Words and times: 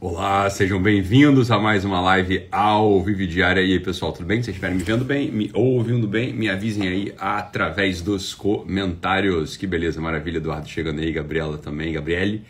Olá, 0.00 0.48
sejam 0.48 0.80
bem-vindos 0.80 1.50
a 1.50 1.58
mais 1.58 1.84
uma 1.84 2.00
live 2.00 2.46
ao 2.52 3.02
vivo 3.02 3.26
diária. 3.26 3.60
E 3.60 3.72
aí, 3.72 3.80
pessoal, 3.80 4.12
tudo 4.12 4.26
bem? 4.26 4.36
Vocês 4.36 4.54
estiverem 4.54 4.76
me 4.76 4.84
vendo 4.84 5.04
bem, 5.04 5.28
me 5.28 5.50
ouvindo 5.52 6.06
bem, 6.06 6.32
me 6.32 6.48
avisem 6.48 6.86
aí 6.86 7.12
através 7.18 8.00
dos 8.00 8.32
comentários. 8.32 9.56
Que 9.56 9.66
beleza, 9.66 10.00
maravilha, 10.00 10.36
Eduardo 10.36 10.68
chegando 10.68 11.00
aí, 11.00 11.10
Gabriela 11.10 11.58
também, 11.58 11.92
Gabriele 11.94 12.44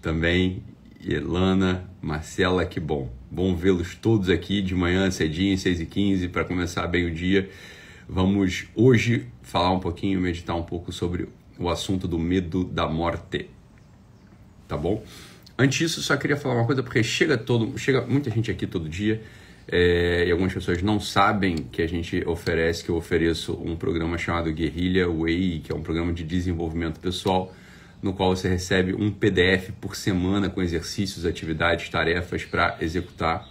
também, 0.00 0.62
Elana, 1.06 1.84
Marcela, 2.00 2.64
que 2.64 2.80
bom. 2.80 3.12
Bom 3.30 3.54
vê-los 3.54 3.94
todos 3.94 4.30
aqui 4.30 4.62
de 4.62 4.74
manhã, 4.74 5.10
cedinho, 5.10 5.58
6h15, 5.58 6.30
para 6.30 6.42
começar 6.42 6.86
bem 6.86 7.04
o 7.04 7.10
dia. 7.10 7.50
Vamos 8.08 8.64
hoje 8.74 9.26
falar 9.42 9.72
um 9.72 9.80
pouquinho, 9.80 10.18
meditar 10.22 10.56
um 10.56 10.62
pouco 10.62 10.90
sobre 10.90 11.28
o 11.58 11.68
assunto 11.68 12.08
do 12.08 12.18
medo 12.18 12.64
da 12.64 12.88
morte. 12.88 13.50
Tá 14.66 14.74
bom? 14.74 15.04
Antes 15.60 15.78
disso, 15.78 16.00
só 16.00 16.16
queria 16.16 16.36
falar 16.36 16.54
uma 16.54 16.66
coisa, 16.66 16.84
porque 16.84 17.02
chega 17.02 17.36
todo, 17.36 17.76
chega 17.76 18.02
muita 18.02 18.30
gente 18.30 18.48
aqui 18.48 18.64
todo 18.64 18.88
dia 18.88 19.20
é, 19.66 20.24
e 20.26 20.30
algumas 20.30 20.54
pessoas 20.54 20.80
não 20.82 21.00
sabem 21.00 21.56
que 21.56 21.82
a 21.82 21.86
gente 21.88 22.22
oferece, 22.26 22.84
que 22.84 22.90
eu 22.90 22.94
ofereço 22.94 23.54
um 23.54 23.74
programa 23.74 24.16
chamado 24.16 24.52
Guerrilha 24.52 25.08
Way, 25.08 25.62
que 25.64 25.72
é 25.72 25.74
um 25.74 25.82
programa 25.82 26.12
de 26.12 26.22
desenvolvimento 26.22 27.00
pessoal, 27.00 27.52
no 28.00 28.12
qual 28.12 28.36
você 28.36 28.48
recebe 28.48 28.94
um 28.94 29.10
PDF 29.10 29.72
por 29.80 29.96
semana 29.96 30.48
com 30.48 30.62
exercícios, 30.62 31.26
atividades, 31.26 31.88
tarefas 31.88 32.44
para 32.44 32.78
executar 32.80 33.48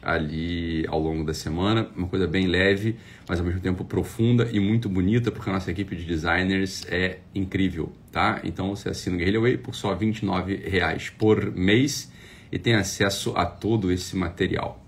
ali 0.00 0.86
ao 0.86 1.00
longo 1.00 1.24
da 1.24 1.34
semana. 1.34 1.88
Uma 1.96 2.06
coisa 2.06 2.28
bem 2.28 2.46
leve, 2.46 2.94
mas 3.28 3.40
ao 3.40 3.44
mesmo 3.44 3.60
tempo 3.60 3.84
profunda 3.84 4.48
e 4.52 4.60
muito 4.60 4.88
bonita, 4.88 5.32
porque 5.32 5.50
a 5.50 5.52
nossa 5.52 5.72
equipe 5.72 5.96
de 5.96 6.04
designers 6.04 6.86
é 6.88 7.18
incrível, 7.34 7.92
tá? 8.10 8.40
Então 8.44 8.74
você 8.74 8.88
assina 8.88 9.16
o 9.16 9.18
Guerrilla 9.18 9.40
Way 9.40 9.58
por 9.58 9.74
só 9.74 9.94
R$ 9.94 10.06
29,00 10.06 11.12
por 11.18 11.52
mês 11.52 12.10
e 12.50 12.58
tem 12.58 12.74
acesso 12.74 13.32
a 13.36 13.44
todo 13.44 13.92
esse 13.92 14.16
material. 14.16 14.84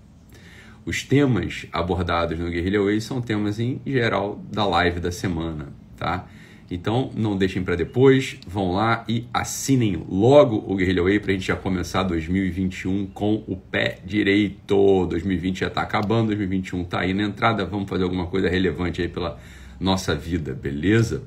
Os 0.83 1.03
temas 1.03 1.67
abordados 1.71 2.39
no 2.39 2.49
Guerrilla 2.49 2.83
Way 2.83 3.01
são 3.01 3.21
temas 3.21 3.59
em 3.59 3.79
geral 3.85 4.43
da 4.51 4.65
live 4.65 4.99
da 4.99 5.11
semana, 5.11 5.73
tá? 5.95 6.27
Então 6.71 7.11
não 7.13 7.37
deixem 7.37 7.61
para 7.61 7.75
depois, 7.75 8.39
vão 8.47 8.71
lá 8.71 9.03
e 9.07 9.27
assinem 9.33 10.05
logo 10.09 10.55
o 10.65 10.75
Guerrilla 10.75 11.03
Way 11.03 11.19
para 11.19 11.31
a 11.31 11.33
gente 11.33 11.47
já 11.47 11.55
começar 11.55 12.03
2021 12.03 13.07
com 13.07 13.43
o 13.45 13.57
pé 13.57 13.99
direito. 14.05 15.05
2020 15.05 15.59
já 15.59 15.67
está 15.67 15.81
acabando, 15.81 16.27
2021 16.27 16.81
está 16.83 17.01
aí 17.01 17.13
na 17.13 17.23
entrada, 17.23 17.65
vamos 17.65 17.89
fazer 17.89 18.03
alguma 18.03 18.25
coisa 18.25 18.49
relevante 18.49 19.01
aí 19.01 19.09
pela 19.09 19.37
nossa 19.79 20.15
vida, 20.15 20.53
beleza? 20.53 21.23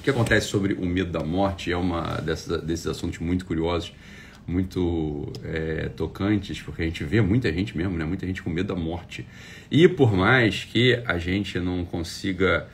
O 0.00 0.02
que 0.02 0.08
acontece 0.08 0.46
sobre 0.46 0.72
o 0.72 0.86
medo 0.86 1.12
da 1.12 1.22
morte 1.22 1.70
é 1.70 1.76
uma 1.76 2.22
dessas, 2.22 2.62
desses 2.62 2.86
assuntos 2.86 3.18
muito 3.18 3.44
curiosos, 3.44 3.92
muito 4.46 5.30
é, 5.44 5.90
tocantes, 5.94 6.62
porque 6.62 6.80
a 6.80 6.84
gente 6.86 7.04
vê 7.04 7.20
muita 7.20 7.52
gente 7.52 7.76
mesmo, 7.76 7.98
né? 7.98 8.06
Muita 8.06 8.26
gente 8.26 8.42
com 8.42 8.48
medo 8.48 8.74
da 8.74 8.80
morte. 8.80 9.26
E 9.70 9.86
por 9.86 10.14
mais 10.14 10.64
que 10.64 10.98
a 11.04 11.18
gente 11.18 11.60
não 11.60 11.84
consiga 11.84 12.66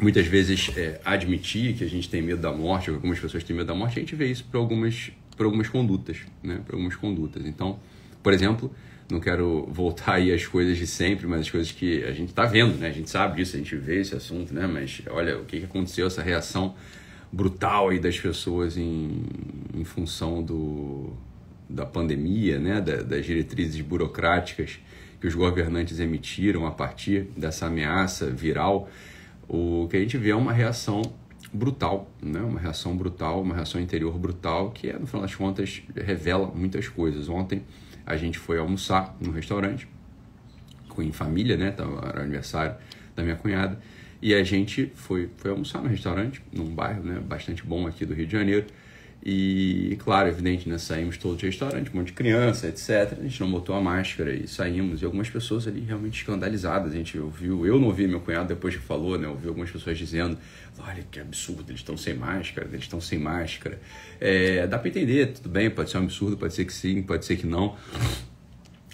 muitas 0.00 0.26
vezes 0.26 0.70
é, 0.74 0.98
admitir 1.04 1.74
que 1.74 1.84
a 1.84 1.88
gente 1.88 2.08
tem 2.08 2.22
medo 2.22 2.40
da 2.40 2.50
morte, 2.50 2.90
ou 2.90 2.96
que 2.96 3.00
algumas 3.00 3.20
pessoas 3.20 3.44
têm 3.44 3.54
medo 3.54 3.66
da 3.66 3.74
morte, 3.74 3.98
a 3.98 4.00
gente 4.00 4.16
vê 4.16 4.30
isso 4.30 4.44
por 4.50 4.56
algumas, 4.56 5.12
por 5.36 5.44
algumas 5.44 5.68
condutas, 5.68 6.16
né? 6.42 6.62
Por 6.64 6.76
algumas 6.76 6.96
condutas. 6.96 7.44
Então, 7.44 7.78
por 8.22 8.32
exemplo, 8.32 8.74
não 9.10 9.20
quero 9.20 9.66
voltar 9.70 10.14
aí 10.14 10.32
às 10.32 10.46
coisas 10.46 10.78
de 10.78 10.86
sempre, 10.86 11.26
mas 11.26 11.40
as 11.40 11.50
coisas 11.50 11.72
que 11.72 12.04
a 12.04 12.12
gente 12.12 12.30
está 12.30 12.44
vendo, 12.44 12.78
né? 12.78 12.88
A 12.88 12.92
gente 12.92 13.10
sabe 13.10 13.36
disso, 13.36 13.56
a 13.56 13.58
gente 13.58 13.74
vê 13.76 14.00
esse 14.00 14.14
assunto, 14.14 14.54
né? 14.54 14.66
Mas 14.66 15.02
olha 15.10 15.38
o 15.38 15.44
que, 15.44 15.64
aconteceu, 15.64 16.06
essa 16.06 16.22
reação 16.22 16.74
brutal 17.32 17.88
aí 17.88 17.98
das 17.98 18.18
pessoas 18.18 18.76
em, 18.76 19.22
em 19.74 19.84
função 19.84 20.42
do, 20.42 21.12
da 21.68 21.84
pandemia, 21.84 22.58
né? 22.58 22.80
Da, 22.80 23.02
das 23.02 23.24
diretrizes 23.24 23.80
burocráticas 23.80 24.78
que 25.20 25.26
os 25.26 25.34
governantes 25.34 26.00
emitiram 26.00 26.66
a 26.66 26.70
partir 26.70 27.28
dessa 27.36 27.66
ameaça 27.66 28.30
viral 28.30 28.88
o 29.52 29.88
que 29.90 29.96
a 29.96 30.00
gente 30.00 30.16
vê 30.16 30.30
é 30.30 30.36
uma 30.36 30.52
reação 30.52 31.02
brutal, 31.52 32.08
né? 32.22 32.38
uma 32.40 32.60
reação 32.60 32.96
brutal, 32.96 33.42
uma 33.42 33.56
reação 33.56 33.80
interior 33.80 34.16
brutal, 34.16 34.70
que 34.70 34.92
no 34.92 35.08
final 35.08 35.22
das 35.22 35.34
contas 35.34 35.82
revela 35.96 36.46
muitas 36.54 36.86
coisas. 36.86 37.28
Ontem 37.28 37.64
a 38.10 38.16
gente 38.16 38.38
foi 38.38 38.58
almoçar 38.58 39.16
no 39.20 39.30
restaurante, 39.30 39.86
com 40.88 41.00
em 41.00 41.12
família, 41.12 41.56
né? 41.56 41.74
Era 42.08 42.22
aniversário 42.22 42.74
da 43.14 43.22
minha 43.22 43.36
cunhada, 43.36 43.78
e 44.20 44.34
a 44.34 44.42
gente 44.42 44.90
foi, 44.96 45.30
foi 45.36 45.52
almoçar 45.52 45.80
no 45.80 45.88
restaurante, 45.88 46.42
num 46.52 46.66
bairro 46.74 47.04
né? 47.04 47.20
bastante 47.20 47.64
bom 47.64 47.86
aqui 47.86 48.04
do 48.04 48.12
Rio 48.12 48.26
de 48.26 48.32
Janeiro. 48.32 48.66
E, 49.22 49.98
claro, 50.02 50.28
evidente, 50.28 50.66
né? 50.66 50.78
Saímos 50.78 51.18
todos 51.18 51.38
de 51.38 51.44
restaurante, 51.44 51.90
um 51.92 51.98
monte 51.98 52.06
de 52.06 52.12
criança, 52.14 52.68
etc. 52.68 53.18
A 53.18 53.22
gente 53.22 53.38
não 53.40 53.50
botou 53.50 53.76
a 53.76 53.80
máscara 53.80 54.32
e 54.32 54.48
saímos. 54.48 55.02
E 55.02 55.04
algumas 55.04 55.28
pessoas 55.28 55.68
ali 55.68 55.80
realmente 55.80 56.18
escandalizadas. 56.20 56.92
A 56.92 56.96
gente 56.96 57.18
ouviu, 57.18 57.66
eu 57.66 57.78
não 57.78 57.88
ouvi 57.88 58.08
meu 58.08 58.20
cunhado 58.20 58.48
depois 58.48 58.74
que 58.74 58.82
falou, 58.82 59.18
né? 59.18 59.28
Ouvi 59.28 59.46
algumas 59.46 59.70
pessoas 59.70 59.98
dizendo: 59.98 60.38
olha 60.78 61.04
que 61.10 61.20
absurdo, 61.20 61.64
eles 61.68 61.80
estão 61.80 61.98
sem 61.98 62.14
máscara, 62.14 62.66
eles 62.68 62.84
estão 62.84 63.00
sem 63.00 63.18
máscara. 63.18 63.78
É, 64.18 64.66
dá 64.66 64.78
para 64.78 64.88
entender, 64.88 65.32
tudo 65.34 65.50
bem, 65.50 65.68
pode 65.68 65.90
ser 65.90 65.98
um 65.98 66.04
absurdo, 66.04 66.38
pode 66.38 66.54
ser 66.54 66.64
que 66.64 66.72
sim, 66.72 67.02
pode 67.02 67.26
ser 67.26 67.36
que 67.36 67.46
não. 67.46 67.76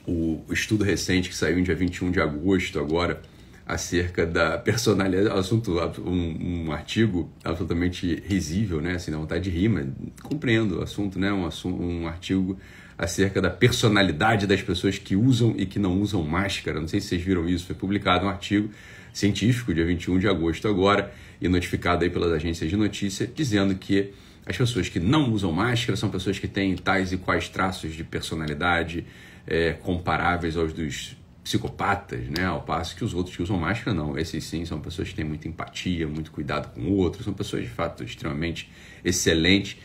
O, 0.04 0.44
o 0.48 0.53
estudo 0.53 0.82
recente 0.82 1.28
que 1.28 1.37
saiu 1.37 1.56
no 1.56 1.62
dia 1.62 1.75
21 1.75 2.10
de 2.10 2.20
agosto 2.20 2.81
agora 2.81 3.20
acerca 3.66 4.25
da 4.25 4.56
personalidade, 4.56 5.37
assunto, 5.37 5.72
um, 6.00 6.66
um, 6.66 6.72
artigo 6.72 7.28
absolutamente 7.43 8.22
risível, 8.25 8.81
né? 8.81 8.94
Assim, 8.94 9.10
dá 9.10 9.19
vontade 9.19 9.50
de 9.50 9.50
rir, 9.50 9.69
mas 9.69 9.87
compreendo 10.22 10.78
o 10.78 10.82
assunto, 10.82 11.19
né? 11.19 11.32
Um, 11.32 11.44
assunto, 11.44 11.82
um 11.82 12.06
artigo 12.06 12.56
acerca 12.97 13.43
da 13.43 13.50
personalidade 13.50 14.47
das 14.47 14.62
pessoas 14.62 14.99
que 14.99 15.16
usam 15.16 15.55
e 15.59 15.66
que 15.66 15.81
não 15.81 16.00
usam 16.00 16.22
máscara. 16.22 16.81
Não 16.81 16.87
sei 16.87 17.00
se 17.00 17.09
vocês 17.09 17.22
viram 17.22 17.49
isso, 17.49 17.66
foi 17.66 17.75
publicado 17.75 18.25
um 18.25 18.28
artigo 18.28 18.71
científico, 19.12 19.75
dia 19.75 19.84
21 19.84 20.21
de 20.21 20.28
agosto 20.28 20.69
agora, 20.69 21.12
e 21.41 21.49
notificado 21.49 22.05
aí 22.05 22.10
pelas 22.10 22.32
agências 22.32 22.71
de 22.71 22.76
notícia, 22.76 23.26
dizendo 23.34 23.75
que 23.75 24.12
as 24.47 24.56
pessoas 24.56 24.88
que 24.88 25.00
não 25.00 25.32
usam 25.32 25.50
máscara 25.50 25.97
são 25.97 26.09
pessoas 26.09 26.38
que 26.38 26.47
têm 26.47 26.76
tais 26.76 27.12
e 27.12 27.16
quais 27.16 27.49
traços 27.49 27.94
de 27.94 28.05
personalidade 28.05 29.05
é, 29.44 29.72
comparáveis 29.72 30.56
aos 30.56 30.72
dos 30.72 31.16
psicopatas, 31.47 32.29
né? 32.29 32.45
Ao 32.45 32.61
passo 32.61 32.97
que 32.97 33.05
os 33.05 33.15
outros 33.15 33.37
que 33.37 33.41
usam 33.41 33.57
máscara, 33.57 33.97
não. 33.97 34.19
Esses 34.19 34.43
sim 34.43 34.65
são 34.65 34.81
pessoas 34.81 35.11
que 35.11 35.15
têm 35.15 35.25
muita 35.25 35.47
empatia, 35.47 36.09
muito 36.09 36.33
cuidado 36.33 36.75
com 36.75 36.81
o 36.81 36.97
outro, 36.97 37.23
são 37.23 37.33
pessoas 37.33 37.62
de 37.62 37.69
fato 37.69 38.03
extremamente 38.03 38.69
excelentes. 39.05 39.77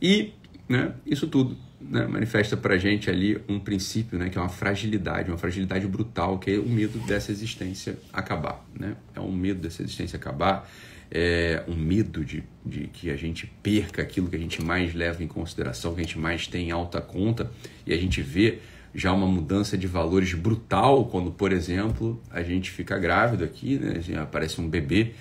E 0.00 0.32
né, 0.66 0.94
isso 1.04 1.28
tudo 1.28 1.58
né, 1.78 2.06
manifesta 2.06 2.56
para 2.56 2.78
gente 2.78 3.10
ali 3.10 3.38
um 3.46 3.60
princípio, 3.60 4.18
né, 4.18 4.30
que 4.30 4.38
é 4.38 4.40
uma 4.40 4.48
fragilidade, 4.48 5.30
uma 5.30 5.36
fragilidade 5.36 5.86
brutal, 5.86 6.38
que 6.38 6.52
é 6.52 6.58
o 6.58 6.66
medo 6.66 6.98
dessa 7.00 7.30
existência 7.30 7.98
acabar. 8.10 8.64
Né? 8.74 8.96
É 9.14 9.20
um 9.20 9.30
medo 9.30 9.60
dessa 9.60 9.82
existência 9.82 10.16
acabar, 10.16 10.70
é 11.10 11.62
um 11.68 11.76
medo 11.76 12.24
de, 12.24 12.42
de 12.64 12.86
que 12.86 13.10
a 13.10 13.16
gente 13.16 13.46
perca 13.62 14.00
aquilo 14.00 14.28
que 14.28 14.36
a 14.36 14.38
gente 14.38 14.64
mais 14.64 14.94
leva 14.94 15.22
em 15.22 15.28
consideração, 15.28 15.92
que 15.92 16.00
a 16.00 16.04
gente 16.04 16.18
mais 16.18 16.46
tem 16.46 16.68
em 16.68 16.70
alta 16.70 16.98
conta, 16.98 17.52
e 17.86 17.92
a 17.92 17.96
gente 17.98 18.22
vê 18.22 18.60
já 18.94 19.12
uma 19.12 19.26
mudança 19.26 19.76
de 19.78 19.86
valores 19.86 20.34
brutal 20.34 21.04
quando, 21.06 21.30
por 21.30 21.52
exemplo, 21.52 22.20
a 22.30 22.42
gente 22.42 22.70
fica 22.70 22.98
grávido 22.98 23.44
aqui, 23.44 23.78
né? 23.78 24.00
aparece 24.20 24.60
um 24.60 24.68
bebê 24.68 25.12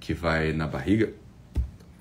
que 0.00 0.14
vai 0.14 0.52
na 0.52 0.66
barriga 0.66 1.12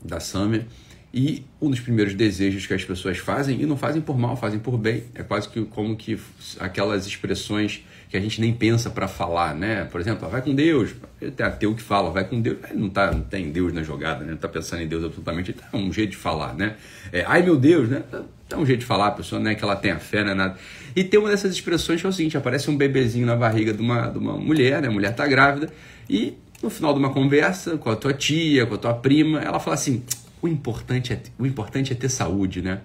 da 0.03 0.19
Summer 0.19 0.66
e 1.13 1.45
um 1.61 1.69
dos 1.69 1.79
primeiros 1.79 2.13
desejos 2.13 2.66
que 2.66 2.73
as 2.73 2.83
pessoas 2.83 3.17
fazem, 3.17 3.61
e 3.61 3.66
não 3.66 3.77
fazem 3.77 4.01
por 4.01 4.17
mal, 4.17 4.35
fazem 4.35 4.59
por 4.59 4.77
bem, 4.77 5.05
é 5.16 5.23
quase 5.23 5.49
que 5.49 5.63
como 5.66 5.95
que 5.95 6.19
aquelas 6.59 7.07
expressões 7.07 7.83
que 8.09 8.16
a 8.16 8.19
gente 8.19 8.40
nem 8.40 8.53
pensa 8.53 8.90
para 8.90 9.07
falar, 9.07 9.53
né? 9.53 9.85
Por 9.85 10.00
exemplo, 10.00 10.25
ah, 10.25 10.29
vai 10.29 10.41
com 10.41 10.56
Deus. 10.56 10.95
Tem 11.35 11.45
ateu 11.45 11.75
que 11.75 11.81
fala, 11.81 12.09
vai 12.09 12.23
com 12.23 12.40
Deus. 12.40 12.57
Não, 12.73 12.90
tá, 12.90 13.12
não 13.12 13.22
tem 13.22 13.51
Deus 13.51 13.73
na 13.73 13.84
jogada, 13.84 14.23
né? 14.23 14.31
Não 14.31 14.38
tá 14.38 14.47
pensando 14.47 14.81
em 14.81 14.88
Deus 14.88 15.03
absolutamente. 15.03 15.56
É 15.73 15.75
um 15.75 15.91
jeito 15.91 16.12
de 16.12 16.17
falar, 16.17 16.53
né? 16.53 16.75
É, 17.12 17.25
Ai 17.28 17.44
meu 17.44 17.57
Deus, 17.57 17.90
né? 17.90 18.03
É 18.50 18.56
um 18.56 18.66
jeito 18.66 18.79
de 18.79 18.85
falar, 18.85 19.07
a 19.07 19.12
pessoa 19.12 19.41
não 19.41 19.52
é 19.52 19.55
que 19.55 19.64
ela 19.64 19.76
tenha 19.76 19.99
fé, 19.99 20.23
não 20.23 20.31
é 20.31 20.35
nada. 20.35 20.58
E 20.96 21.03
tem 21.03 21.20
uma 21.20 21.29
dessas 21.29 21.52
expressões 21.52 21.99
que 21.99 22.08
é 22.08 22.09
o 22.09 22.14
seguinte: 22.14 22.37
aparece 22.37 22.70
um 22.72 22.78
bebezinho 22.78 23.26
na 23.26 23.35
barriga 23.35 23.73
de 23.73 23.81
uma, 23.81 24.08
de 24.08 24.17
uma 24.17 24.34
mulher, 24.37 24.81
né? 24.81 24.87
A 24.87 24.91
mulher 24.91 25.14
tá 25.14 25.28
grávida, 25.28 25.70
e 26.09 26.37
no 26.64 26.70
final 26.70 26.93
de 26.93 26.99
uma 26.99 27.11
conversa 27.11 27.78
com 27.78 27.90
a 27.90 27.96
tua 27.96 28.14
tia, 28.14 28.66
com 28.66 28.76
a 28.76 28.78
tua 28.78 28.93
prima, 28.93 29.40
ela 29.41 29.59
fala 29.59 29.73
assim: 29.73 30.03
o 30.41 30.47
importante 30.47 31.11
é, 31.11 31.22
o 31.37 31.46
importante 31.46 31.91
é 31.91 31.96
ter 31.96 32.09
saúde, 32.09 32.61
né? 32.61 32.79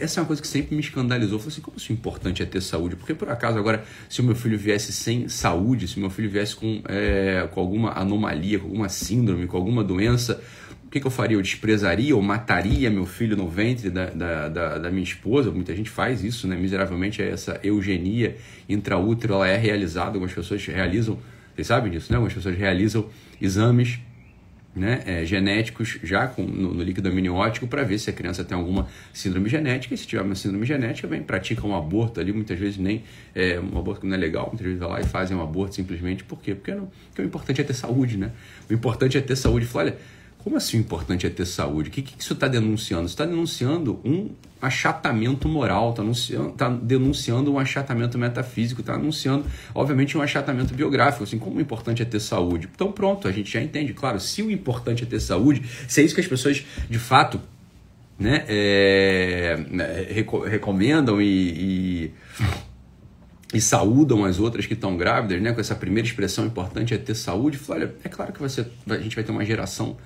Essa 0.00 0.18
é 0.18 0.20
uma 0.22 0.26
coisa 0.26 0.42
que 0.42 0.48
sempre 0.48 0.74
me 0.74 0.80
escandalizou. 0.80 1.38
Falei 1.38 1.52
assim, 1.52 1.60
como 1.60 1.76
isso 1.76 1.92
é 1.92 1.94
importante 1.94 2.42
é 2.42 2.46
ter 2.46 2.60
saúde? 2.60 2.96
Porque 2.96 3.14
por 3.14 3.30
acaso 3.30 3.58
agora, 3.58 3.84
se 4.08 4.20
o 4.20 4.24
meu 4.24 4.34
filho 4.34 4.58
viesse 4.58 4.92
sem 4.92 5.28
saúde, 5.28 5.86
se 5.86 5.96
o 5.98 6.00
meu 6.00 6.10
filho 6.10 6.28
viesse 6.28 6.56
com, 6.56 6.82
é, 6.88 7.48
com 7.52 7.60
alguma 7.60 7.92
anomalia, 7.92 8.58
com 8.58 8.66
alguma 8.66 8.88
síndrome, 8.88 9.46
com 9.46 9.56
alguma 9.56 9.84
doença, 9.84 10.42
o 10.84 10.90
que, 10.90 10.98
que, 10.98 11.06
eu 11.06 11.10
faria? 11.10 11.36
Eu 11.36 11.42
desprezaria 11.42 12.16
ou 12.16 12.22
mataria 12.22 12.90
meu 12.90 13.06
filho 13.06 13.36
no 13.36 13.46
ventre 13.46 13.90
da, 13.90 14.06
da, 14.06 14.48
da, 14.48 14.78
da, 14.78 14.90
minha 14.90 15.04
esposa? 15.04 15.50
Muita 15.50 15.76
gente 15.76 15.90
faz 15.90 16.24
isso, 16.24 16.48
né? 16.48 16.56
Miseravelmente, 16.56 17.22
essa 17.22 17.60
eugenia 17.62 18.36
intraútero 18.68 19.34
ela 19.34 19.46
é 19.46 19.56
realizada. 19.56 20.12
Algumas 20.12 20.32
pessoas 20.32 20.64
realizam, 20.64 21.18
vocês 21.54 21.66
sabem 21.66 21.92
disso, 21.92 22.10
né? 22.10 22.16
Algumas 22.16 22.32
pessoas 22.32 22.56
realizam 22.56 23.06
exames 23.40 24.00
né, 24.78 25.02
é, 25.04 25.24
genéticos 25.24 25.98
já 26.02 26.26
com, 26.26 26.42
no, 26.42 26.74
no, 26.74 26.82
líquido 26.82 27.08
amniótico 27.08 27.66
para 27.66 27.82
ver 27.82 27.98
se 27.98 28.08
a 28.08 28.12
criança 28.12 28.44
tem 28.44 28.56
alguma 28.56 28.86
síndrome 29.12 29.48
genética. 29.48 29.94
E 29.94 29.98
se 29.98 30.06
tiver 30.06 30.22
uma 30.22 30.34
síndrome 30.34 30.64
genética, 30.64 31.08
bem, 31.08 31.22
pratica 31.22 31.66
um 31.66 31.76
aborto 31.76 32.20
ali, 32.20 32.32
muitas 32.32 32.58
vezes 32.58 32.78
nem 32.78 33.02
é, 33.34 33.60
um 33.60 33.78
aborto 33.78 34.02
que 34.02 34.06
não 34.06 34.14
é 34.14 34.18
legal, 34.18 34.46
muitas 34.46 34.64
vezes 34.64 34.78
vai 34.78 34.88
lá 34.88 35.00
e 35.00 35.04
fazem 35.04 35.36
um 35.36 35.42
aborto 35.42 35.74
simplesmente 35.74 36.24
por 36.24 36.40
quê? 36.40 36.54
Porque, 36.54 36.74
não, 36.74 36.88
porque 37.08 37.22
o 37.22 37.24
importante 37.24 37.60
é 37.60 37.64
ter 37.64 37.74
saúde, 37.74 38.16
né? 38.16 38.30
O 38.70 38.72
importante 38.72 39.18
é 39.18 39.20
ter 39.20 39.36
saúde. 39.36 39.66
Fala, 39.66 39.86
olha, 39.86 39.98
como 40.48 40.56
assim 40.56 40.78
o 40.78 40.80
importante 40.80 41.26
é 41.26 41.30
ter 41.30 41.44
saúde? 41.44 41.90
O 41.90 41.92
que, 41.92 42.00
que 42.00 42.14
isso 42.18 42.32
está 42.32 42.48
denunciando? 42.48 43.04
Está 43.04 43.26
denunciando 43.26 44.00
um 44.02 44.30
achatamento 44.62 45.46
moral, 45.46 45.90
está 45.90 46.00
denunciando, 46.02 46.52
tá 46.52 46.68
denunciando 46.70 47.52
um 47.52 47.58
achatamento 47.58 48.16
metafísico, 48.16 48.80
está 48.80 48.94
anunciando, 48.94 49.44
obviamente, 49.74 50.16
um 50.16 50.22
achatamento 50.22 50.72
biográfico, 50.72 51.24
assim, 51.24 51.38
como 51.38 51.58
o 51.58 51.60
importante 51.60 52.00
é 52.00 52.04
ter 52.06 52.18
saúde. 52.18 52.66
Então, 52.74 52.90
pronto, 52.90 53.28
a 53.28 53.30
gente 53.30 53.52
já 53.52 53.60
entende. 53.60 53.92
Claro, 53.92 54.18
se 54.18 54.42
o 54.42 54.50
importante 54.50 55.02
é 55.02 55.06
ter 55.06 55.20
saúde, 55.20 55.62
se 55.86 56.00
é 56.00 56.04
isso 56.04 56.14
que 56.14 56.20
as 56.22 56.26
pessoas, 56.26 56.64
de 56.88 56.98
fato, 56.98 57.38
né, 58.18 58.46
é, 58.48 59.66
né, 59.70 60.06
recomendam 60.48 61.20
e, 61.20 61.26
e, 61.26 62.14
e, 63.52 63.60
saúdam 63.60 64.24
as 64.24 64.40
outras 64.40 64.64
que 64.64 64.72
estão 64.72 64.96
grávidas, 64.96 65.42
né, 65.42 65.52
com 65.52 65.60
essa 65.60 65.74
primeira 65.74 66.08
expressão 66.08 66.46
importante 66.46 66.94
é 66.94 66.96
ter 66.96 67.14
saúde, 67.14 67.60
olha, 67.68 67.94
é 68.02 68.08
claro 68.08 68.32
que 68.32 68.40
você, 68.40 68.66
a 68.88 68.96
gente 68.96 69.14
vai 69.14 69.22
ter 69.22 69.30
uma 69.30 69.44
geração 69.44 69.98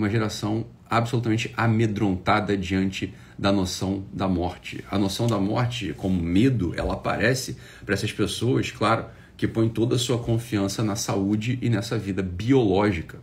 uma 0.00 0.10
geração 0.10 0.66
absolutamente 0.88 1.52
amedrontada 1.56 2.56
diante 2.56 3.14
da 3.38 3.52
noção 3.52 4.04
da 4.12 4.26
morte. 4.26 4.84
A 4.90 4.98
noção 4.98 5.26
da 5.26 5.38
morte, 5.38 5.94
como 5.96 6.20
medo, 6.20 6.74
ela 6.76 6.94
aparece 6.94 7.56
para 7.84 7.94
essas 7.94 8.12
pessoas, 8.12 8.70
claro, 8.70 9.04
que 9.36 9.46
põem 9.46 9.68
toda 9.68 9.96
a 9.96 9.98
sua 9.98 10.18
confiança 10.18 10.82
na 10.82 10.96
saúde 10.96 11.58
e 11.62 11.70
nessa 11.70 11.96
vida 11.96 12.22
biológica. 12.22 13.18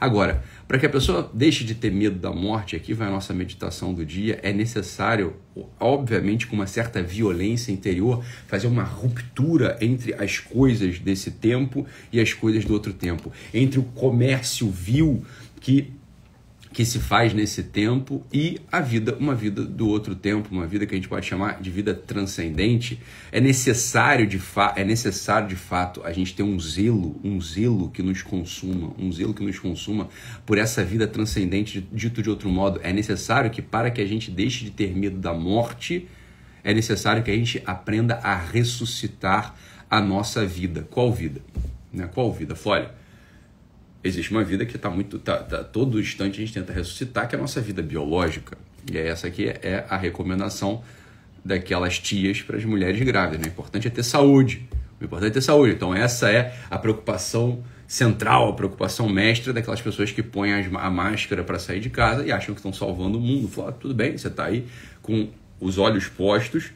Agora, 0.00 0.44
para 0.68 0.78
que 0.78 0.86
a 0.86 0.88
pessoa 0.88 1.28
deixe 1.34 1.64
de 1.64 1.74
ter 1.74 1.90
medo 1.90 2.18
da 2.18 2.30
morte, 2.30 2.76
aqui 2.76 2.94
vai 2.94 3.08
a 3.08 3.10
nossa 3.10 3.34
meditação 3.34 3.92
do 3.92 4.06
dia, 4.06 4.38
é 4.42 4.52
necessário, 4.52 5.34
obviamente, 5.80 6.46
com 6.46 6.54
uma 6.54 6.68
certa 6.68 7.02
violência 7.02 7.72
interior, 7.72 8.24
fazer 8.46 8.68
uma 8.68 8.84
ruptura 8.84 9.76
entre 9.80 10.14
as 10.14 10.38
coisas 10.38 11.00
desse 11.00 11.32
tempo 11.32 11.84
e 12.12 12.20
as 12.20 12.32
coisas 12.32 12.64
do 12.64 12.72
outro 12.72 12.92
tempo, 12.92 13.32
entre 13.52 13.80
o 13.80 13.82
comércio 13.82 14.70
vil 14.70 15.24
que 15.60 15.92
que 16.78 16.84
se 16.84 17.00
faz 17.00 17.34
nesse 17.34 17.64
tempo 17.64 18.24
e 18.32 18.60
a 18.70 18.80
vida, 18.80 19.16
uma 19.18 19.34
vida 19.34 19.64
do 19.64 19.88
outro 19.88 20.14
tempo, 20.14 20.48
uma 20.52 20.64
vida 20.64 20.86
que 20.86 20.94
a 20.94 20.96
gente 20.96 21.08
pode 21.08 21.26
chamar 21.26 21.60
de 21.60 21.72
vida 21.72 21.92
transcendente, 21.92 23.00
é 23.32 23.40
necessário 23.40 24.28
de 24.28 24.38
fa 24.38 24.74
é 24.76 24.84
necessário 24.84 25.48
de 25.48 25.56
fato 25.56 26.00
a 26.04 26.12
gente 26.12 26.36
ter 26.36 26.44
um 26.44 26.60
zelo, 26.60 27.20
um 27.24 27.40
zelo 27.40 27.90
que 27.90 28.00
nos 28.00 28.22
consuma, 28.22 28.94
um 28.96 29.10
zelo 29.10 29.34
que 29.34 29.42
nos 29.42 29.58
consuma 29.58 30.08
por 30.46 30.56
essa 30.56 30.84
vida 30.84 31.08
transcendente, 31.08 31.84
dito 31.92 32.22
de 32.22 32.30
outro 32.30 32.48
modo, 32.48 32.78
é 32.84 32.92
necessário 32.92 33.50
que 33.50 33.60
para 33.60 33.90
que 33.90 34.00
a 34.00 34.06
gente 34.06 34.30
deixe 34.30 34.64
de 34.64 34.70
ter 34.70 34.96
medo 34.96 35.18
da 35.18 35.34
morte, 35.34 36.06
é 36.62 36.72
necessário 36.72 37.24
que 37.24 37.30
a 37.32 37.34
gente 37.34 37.60
aprenda 37.66 38.20
a 38.22 38.36
ressuscitar 38.36 39.52
a 39.90 40.00
nossa 40.00 40.46
vida. 40.46 40.86
Qual 40.88 41.12
vida? 41.12 41.40
Né? 41.92 42.06
Qual 42.06 42.32
vida? 42.32 42.54
Olha, 42.64 42.94
existe 44.08 44.30
uma 44.30 44.44
vida 44.44 44.66
que 44.66 44.76
está 44.76 44.90
muito. 44.90 45.18
Tá, 45.18 45.38
tá, 45.38 45.62
todo 45.62 46.00
instante 46.00 46.36
a 46.36 46.40
gente 46.40 46.52
tenta 46.52 46.72
ressuscitar, 46.72 47.28
que 47.28 47.34
é 47.34 47.38
a 47.38 47.40
nossa 47.40 47.60
vida 47.60 47.82
biológica. 47.82 48.56
E 48.90 48.96
é 48.96 49.08
essa 49.08 49.26
aqui 49.26 49.48
é 49.48 49.84
a 49.88 49.96
recomendação 49.96 50.82
daquelas 51.44 51.98
tias 51.98 52.42
para 52.42 52.56
as 52.56 52.64
mulheres 52.64 53.00
grávidas. 53.02 53.40
Né? 53.40 53.46
O 53.46 53.48
importante 53.48 53.86
é 53.86 53.90
ter 53.90 54.02
saúde. 54.02 54.68
O 55.00 55.04
importante 55.04 55.30
é 55.30 55.34
ter 55.34 55.42
saúde. 55.42 55.74
Então, 55.74 55.94
essa 55.94 56.30
é 56.30 56.54
a 56.70 56.78
preocupação 56.78 57.62
central, 57.86 58.50
a 58.50 58.52
preocupação 58.52 59.08
mestra 59.08 59.52
daquelas 59.52 59.80
pessoas 59.80 60.12
que 60.12 60.22
põem 60.22 60.52
a 60.52 60.90
máscara 60.90 61.42
para 61.42 61.58
sair 61.58 61.80
de 61.80 61.88
casa 61.88 62.24
e 62.24 62.30
acham 62.30 62.54
que 62.54 62.58
estão 62.58 62.72
salvando 62.72 63.18
o 63.18 63.20
mundo. 63.20 63.48
Fala, 63.48 63.70
ah, 63.70 63.72
tudo 63.72 63.94
bem, 63.94 64.16
você 64.16 64.28
está 64.28 64.44
aí 64.44 64.66
com 65.00 65.28
os 65.58 65.78
olhos 65.78 66.06
postos 66.06 66.70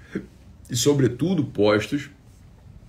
e, 0.70 0.76
sobretudo, 0.76 1.44
postos 1.44 2.08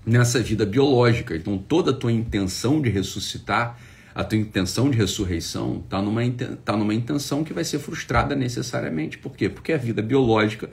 nessa 0.06 0.39
vida 0.39 0.66
biológica. 0.66 1.36
Então, 1.36 1.57
toda 1.57 1.92
a 1.92 1.94
tua 1.94 2.12
intenção 2.12 2.81
de 2.81 2.89
ressuscitar 2.89 3.78
a 4.15 4.24
tua 4.24 4.38
intenção 4.38 4.89
de 4.89 4.98
ressurreição 4.98 5.81
está 5.83 6.01
numa, 6.01 6.21
tá 6.63 6.77
numa 6.77 6.94
intenção 6.94 7.44
que 7.44 7.54
vai 7.54 7.63
ser 7.63 7.80
frustrada 7.80 8.36
necessariamente. 8.36 9.18
Por 9.18 9.36
quê? 9.36 9.50
Porque 9.50 9.74
a 9.74 9.77
vida 9.77 10.01
biológica, 10.01 10.69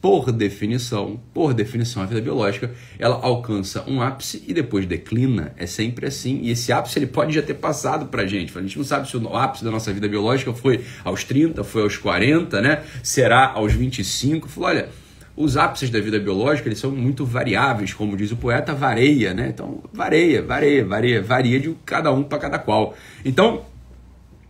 por 0.00 0.30
definição, 0.30 1.20
por 1.34 1.52
definição, 1.52 2.02
a 2.02 2.06
vida 2.06 2.20
biológica, 2.20 2.70
ela 2.98 3.16
alcança 3.16 3.84
um 3.88 4.00
ápice 4.00 4.42
e 4.46 4.54
depois 4.54 4.86
declina. 4.86 5.52
É 5.56 5.66
sempre 5.66 6.06
assim. 6.06 6.40
E 6.42 6.50
esse 6.50 6.72
ápice 6.72 6.98
ele 6.98 7.06
pode 7.06 7.34
já 7.34 7.42
ter 7.42 7.54
passado 7.54 8.06
para 8.06 8.22
a 8.22 8.26
gente. 8.26 8.56
A 8.56 8.62
gente 8.62 8.78
não 8.78 8.84
sabe 8.84 9.08
se 9.08 9.16
o 9.16 9.36
ápice 9.36 9.64
da 9.64 9.70
nossa 9.70 9.92
vida 9.92 10.08
biológica 10.08 10.52
foi 10.52 10.84
aos 11.02 11.24
30, 11.24 11.64
foi 11.64 11.82
aos 11.82 11.96
40, 11.96 12.60
né? 12.60 12.84
Será 13.02 13.52
aos 13.52 13.72
25. 13.72 14.48
Falou, 14.48 14.70
olha 14.70 14.88
os 15.36 15.56
ápices 15.56 15.90
da 15.90 16.00
vida 16.00 16.18
biológica 16.18 16.68
eles 16.68 16.78
são 16.78 16.90
muito 16.90 17.24
variáveis, 17.24 17.92
como 17.92 18.16
diz 18.16 18.32
o 18.32 18.36
poeta, 18.36 18.74
varia, 18.74 19.34
né? 19.34 19.48
Então, 19.50 19.82
varia, 19.92 20.42
varia, 20.42 20.84
varia, 20.84 21.22
varia 21.22 21.60
de 21.60 21.76
cada 21.84 22.10
um 22.10 22.22
para 22.22 22.38
cada 22.38 22.58
qual. 22.58 22.96
Então, 23.24 23.64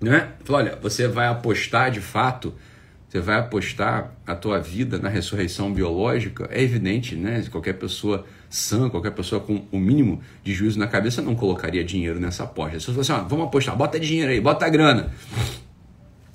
né? 0.01 0.29
Olha, 0.49 0.79
você 0.81 1.09
vai 1.09 1.27
apostar 1.27 1.91
de 1.91 2.01
fato, 2.01 2.55
você 3.09 3.19
vai 3.21 3.39
apostar 3.39 4.13
a 4.25 4.37
tua 4.37 4.61
vida 4.61 4.99
na 4.99 5.09
ressurreição 5.09 5.73
biológica, 5.73 6.49
é 6.53 6.63
evidente, 6.63 7.17
né? 7.17 7.45
Qualquer 7.51 7.73
pessoa 7.73 8.25
sã, 8.49 8.89
qualquer 8.89 9.11
pessoa 9.11 9.41
com 9.41 9.65
o 9.73 9.79
mínimo 9.79 10.21
de 10.45 10.55
juízo 10.55 10.79
na 10.79 10.87
cabeça 10.87 11.21
não 11.21 11.35
colocaria 11.35 11.83
dinheiro 11.83 12.21
nessa 12.21 12.45
aposta. 12.45 12.79
Se 12.79 12.93
você 12.93 13.13
assim, 13.13 13.27
vamos 13.29 13.47
apostar, 13.47 13.77
bota 13.77 13.99
dinheiro 13.99 14.31
aí, 14.31 14.41
bota 14.41 14.65
a 14.65 14.69
grana 14.69 15.11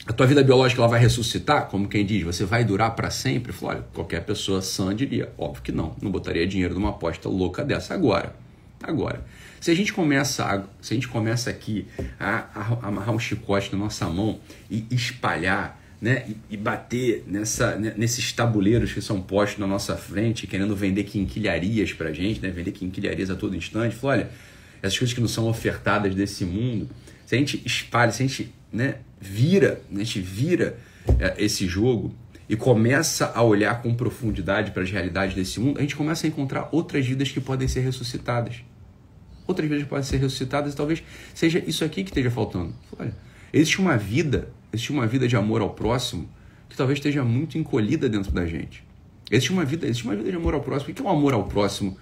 a 0.06 0.14
tua 0.14 0.26
vida 0.26 0.44
biológica 0.44 0.82
ela 0.82 0.90
vai 0.90 1.00
ressuscitar? 1.00 1.68
Como 1.68 1.88
quem 1.88 2.06
diz, 2.06 2.24
você 2.24 2.44
vai 2.44 2.64
durar 2.64 2.96
para 2.96 3.12
sempre? 3.12 3.52
Falou, 3.52 3.76
olha, 3.76 3.86
qualquer 3.94 4.24
pessoa 4.26 4.62
sã 4.62 4.96
diria, 4.96 5.32
óbvio 5.38 5.62
que 5.62 5.72
não, 5.72 5.96
não 6.02 6.10
botaria 6.10 6.48
dinheiro 6.48 6.74
numa 6.74 6.90
aposta 6.90 7.30
louca 7.30 7.64
dessa 7.64 7.94
agora. 7.94 8.36
Agora, 8.82 9.24
se 9.60 9.70
a 9.70 9.76
gente 9.76 9.94
começa, 9.94 10.44
a, 10.44 10.64
se 10.82 10.94
a 10.94 10.96
gente 10.96 11.08
começa 11.08 11.52
aqui 11.52 11.86
a, 12.20 12.46
a, 12.56 12.88
amarrar 12.88 13.14
um 13.14 13.20
chicote 13.20 13.72
na 13.72 13.78
nossa 13.78 14.08
mão 14.10 14.40
e 14.70 14.86
espalhar, 14.90 15.80
né, 16.02 16.26
e, 16.28 16.56
e 16.56 16.58
bater 16.58 17.24
nessa, 17.28 17.76
né, 17.76 17.94
nesses 17.96 18.34
tabuleiros 18.34 18.92
que 18.92 19.02
são 19.04 19.22
postos 19.22 19.60
na 19.60 19.68
nossa 19.68 19.96
frente, 19.96 20.48
querendo 20.48 20.76
vender 20.76 21.04
quinquilharias 21.04 21.94
para 21.94 22.12
gente, 22.12 22.42
né, 22.42 22.50
vender 22.50 22.72
quinquilharias 22.72 23.30
a 23.30 23.36
todo 23.36 23.56
instante, 23.56 23.96
falou, 23.96 24.18
olha, 24.18 24.30
essas 24.82 24.98
coisas 24.98 25.14
que 25.14 25.22
não 25.22 25.28
são 25.28 25.48
ofertadas 25.48 26.16
desse 26.16 26.44
mundo, 26.44 26.90
se 27.24 27.36
a 27.36 27.38
gente 27.38 27.62
espalha, 27.64 28.12
se 28.12 28.24
a 28.24 28.28
gente 28.28 28.52
né, 28.74 28.96
vira, 29.22 29.80
a 29.94 29.98
gente 30.00 30.20
vira 30.20 30.78
é, 31.20 31.36
esse 31.38 31.68
jogo 31.68 32.14
e 32.50 32.56
começa 32.56 33.32
a 33.34 33.44
olhar 33.44 33.82
com 33.82 33.94
profundidade 33.94 34.72
para 34.72 34.82
as 34.84 34.92
realidades 34.92 35.36
desse 35.36 35.60
mundo, 35.60 35.78
a 35.78 35.82
gente 35.82 35.96
começa 35.96 36.26
a 36.26 36.28
encontrar 36.28 36.68
outras 36.72 37.06
vidas 37.06 37.32
que 37.32 37.40
podem 37.40 37.68
ser 37.68 37.82
ressuscitadas. 37.82 38.58
Outras 39.48 39.70
vidas 39.70 39.88
podem 39.88 40.04
ser 40.04 40.18
ressuscitadas 40.18 40.74
e 40.74 40.76
talvez 40.76 41.04
seja 41.34 41.64
isso 41.66 41.86
aqui 41.86 42.04
que 42.04 42.10
esteja 42.10 42.32
faltando. 42.32 42.74
Olha, 42.98 43.16
existe 43.54 43.80
uma 43.80 43.96
vida, 43.96 44.50
existe 44.74 44.92
uma 44.92 45.08
vida 45.08 45.28
de 45.28 45.36
amor 45.38 45.62
ao 45.62 45.70
próximo 45.70 46.28
que 46.68 46.76
talvez 46.76 47.00
esteja 47.00 47.24
muito 47.24 47.58
encolhida 47.58 48.10
dentro 48.10 48.32
da 48.32 48.46
gente. 48.46 48.84
Existe 49.30 49.52
uma 49.52 49.64
vida, 49.64 49.86
existe 49.86 50.04
uma 50.04 50.16
vida 50.16 50.30
de 50.30 50.36
amor 50.36 50.54
ao 50.54 50.62
próximo. 50.62 50.92
O 50.92 50.94
que 50.94 51.02
é 51.02 51.06
o 51.06 51.08
um 51.08 51.12
amor 51.12 51.34
ao 51.34 51.44
próximo? 51.46 51.98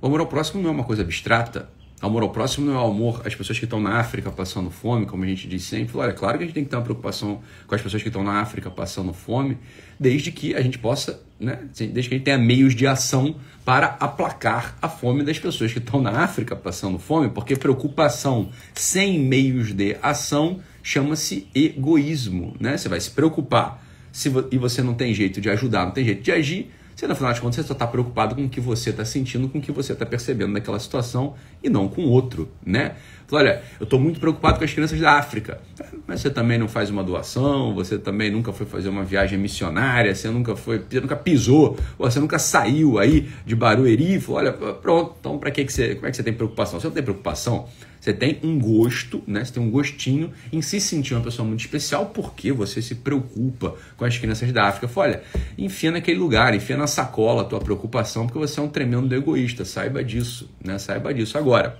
O 0.00 0.06
amor 0.06 0.20
ao 0.20 0.26
próximo 0.26 0.62
não 0.62 0.70
é 0.70 0.72
uma 0.72 0.84
coisa 0.84 1.02
abstrata, 1.02 1.68
Amor 2.00 2.22
ao 2.22 2.30
próximo 2.30 2.66
não 2.66 2.74
é 2.74 2.80
o 2.80 2.86
amor 2.90 3.22
às 3.26 3.34
pessoas 3.34 3.58
que 3.58 3.64
estão 3.64 3.80
na 3.80 3.98
África 3.98 4.30
passando 4.30 4.70
fome, 4.70 5.04
como 5.04 5.24
a 5.24 5.26
gente 5.26 5.48
diz 5.48 5.64
sempre. 5.64 5.96
Olha, 5.98 6.10
é 6.10 6.14
claro 6.14 6.38
que 6.38 6.44
a 6.44 6.46
gente 6.46 6.54
tem 6.54 6.62
que 6.62 6.70
ter 6.70 6.76
uma 6.76 6.82
preocupação 6.82 7.40
com 7.66 7.74
as 7.74 7.82
pessoas 7.82 8.00
que 8.00 8.08
estão 8.08 8.22
na 8.22 8.40
África 8.40 8.70
passando 8.70 9.12
fome, 9.12 9.58
desde 9.98 10.30
que 10.30 10.54
a 10.54 10.60
gente 10.60 10.78
possa, 10.78 11.20
né, 11.40 11.58
desde 11.76 12.08
que 12.08 12.14
a 12.14 12.18
gente 12.18 12.24
tenha 12.24 12.38
meios 12.38 12.76
de 12.76 12.86
ação 12.86 13.34
para 13.64 13.96
aplacar 13.98 14.78
a 14.80 14.88
fome 14.88 15.24
das 15.24 15.40
pessoas 15.40 15.72
que 15.72 15.80
estão 15.80 16.00
na 16.00 16.22
África 16.22 16.54
passando 16.54 17.00
fome, 17.00 17.30
porque 17.30 17.56
preocupação 17.56 18.48
sem 18.74 19.18
meios 19.18 19.74
de 19.74 19.96
ação 20.00 20.60
chama-se 20.80 21.48
egoísmo, 21.52 22.54
né? 22.60 22.76
Você 22.76 22.88
vai 22.88 23.00
se 23.00 23.10
preocupar 23.10 23.84
se, 24.12 24.32
e 24.52 24.56
você 24.56 24.82
não 24.82 24.94
tem 24.94 25.12
jeito 25.12 25.40
de 25.40 25.50
ajudar, 25.50 25.84
não 25.84 25.92
tem 25.92 26.04
jeito 26.04 26.22
de 26.22 26.30
agir, 26.30 26.70
você, 26.98 27.06
no 27.06 27.14
final 27.14 27.32
de 27.32 27.40
contas, 27.40 27.54
você 27.54 27.62
só 27.62 27.74
está 27.74 27.86
preocupado 27.86 28.34
com 28.34 28.44
o 28.44 28.48
que 28.48 28.60
você 28.60 28.90
está 28.90 29.04
sentindo, 29.04 29.48
com 29.48 29.58
o 29.58 29.62
que 29.62 29.70
você 29.70 29.92
está 29.92 30.04
percebendo 30.04 30.52
naquela 30.52 30.80
situação 30.80 31.34
e 31.62 31.70
não 31.70 31.86
com 31.86 32.02
o 32.02 32.10
outro, 32.10 32.48
né? 32.66 32.96
olha, 33.30 33.62
eu 33.78 33.84
estou 33.84 34.00
muito 34.00 34.18
preocupado 34.18 34.58
com 34.58 34.64
as 34.64 34.72
crianças 34.72 34.98
da 34.98 35.12
África. 35.12 35.60
Mas 36.08 36.20
você 36.20 36.28
também 36.28 36.58
não 36.58 36.66
faz 36.66 36.90
uma 36.90 37.04
doação, 37.04 37.72
você 37.72 37.98
também 37.98 38.32
nunca 38.32 38.52
foi 38.52 38.66
fazer 38.66 38.88
uma 38.88 39.04
viagem 39.04 39.38
missionária, 39.38 40.12
você 40.12 40.28
nunca 40.28 40.56
foi, 40.56 40.82
você 40.90 41.00
nunca 41.00 41.14
pisou, 41.14 41.76
você 41.96 42.18
nunca 42.18 42.36
saiu 42.36 42.98
aí 42.98 43.28
de 43.46 43.54
Barueri. 43.54 44.18
Falou, 44.18 44.40
olha, 44.40 44.52
pronto, 44.52 45.14
então 45.20 45.38
para 45.38 45.52
que, 45.52 45.64
que 45.64 45.72
você, 45.72 45.94
como 45.94 46.08
é 46.08 46.10
que 46.10 46.16
você 46.16 46.24
tem 46.24 46.32
preocupação? 46.32 46.80
Você 46.80 46.88
não 46.88 46.94
tem 46.94 47.02
preocupação? 47.04 47.68
Você 48.00 48.12
tem 48.12 48.38
um 48.42 48.58
gosto, 48.58 49.22
né? 49.26 49.44
Você 49.44 49.52
tem 49.54 49.62
um 49.62 49.70
gostinho 49.70 50.32
em 50.52 50.62
se 50.62 50.80
sentir 50.80 51.14
uma 51.14 51.22
pessoa 51.22 51.46
muito 51.46 51.60
especial 51.60 52.06
porque 52.06 52.52
você 52.52 52.80
se 52.80 52.96
preocupa 52.96 53.74
com 53.96 54.04
as 54.04 54.16
crianças 54.16 54.50
da 54.52 54.64
África. 54.68 54.88
Fala, 54.88 55.08
olha, 55.08 55.22
enfia 55.56 55.90
naquele 55.90 56.18
lugar, 56.18 56.54
enfia 56.54 56.76
na 56.76 56.86
sacola 56.86 57.42
a 57.42 57.44
tua 57.44 57.60
preocupação, 57.60 58.26
porque 58.26 58.38
você 58.38 58.60
é 58.60 58.62
um 58.62 58.68
tremendo 58.68 59.14
egoísta. 59.14 59.64
Saiba 59.64 60.02
disso, 60.04 60.50
né? 60.64 60.78
Saiba 60.78 61.12
disso. 61.12 61.36
Agora, 61.36 61.78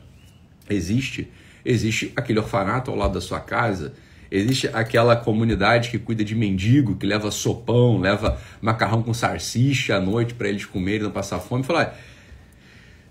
existe 0.68 1.28
existe 1.64 2.12
aquele 2.16 2.38
orfanato 2.38 2.90
ao 2.90 2.96
lado 2.96 3.14
da 3.14 3.20
sua 3.20 3.40
casa 3.40 3.92
Existe 4.30 4.68
aquela 4.74 5.16
comunidade 5.16 5.88
que 5.90 5.98
cuida 5.98 6.22
de 6.22 6.34
mendigo, 6.34 6.96
que 6.96 7.06
leva 7.06 7.30
sopão, 7.30 7.98
leva 7.98 8.38
macarrão 8.60 9.02
com 9.02 9.14
salsicha 9.14 9.96
à 9.96 10.00
noite 10.00 10.34
para 10.34 10.48
eles 10.48 10.66
comerem, 10.66 11.02
não 11.02 11.10
passar 11.10 11.38
fome. 11.38 11.64
Fala, 11.64 11.94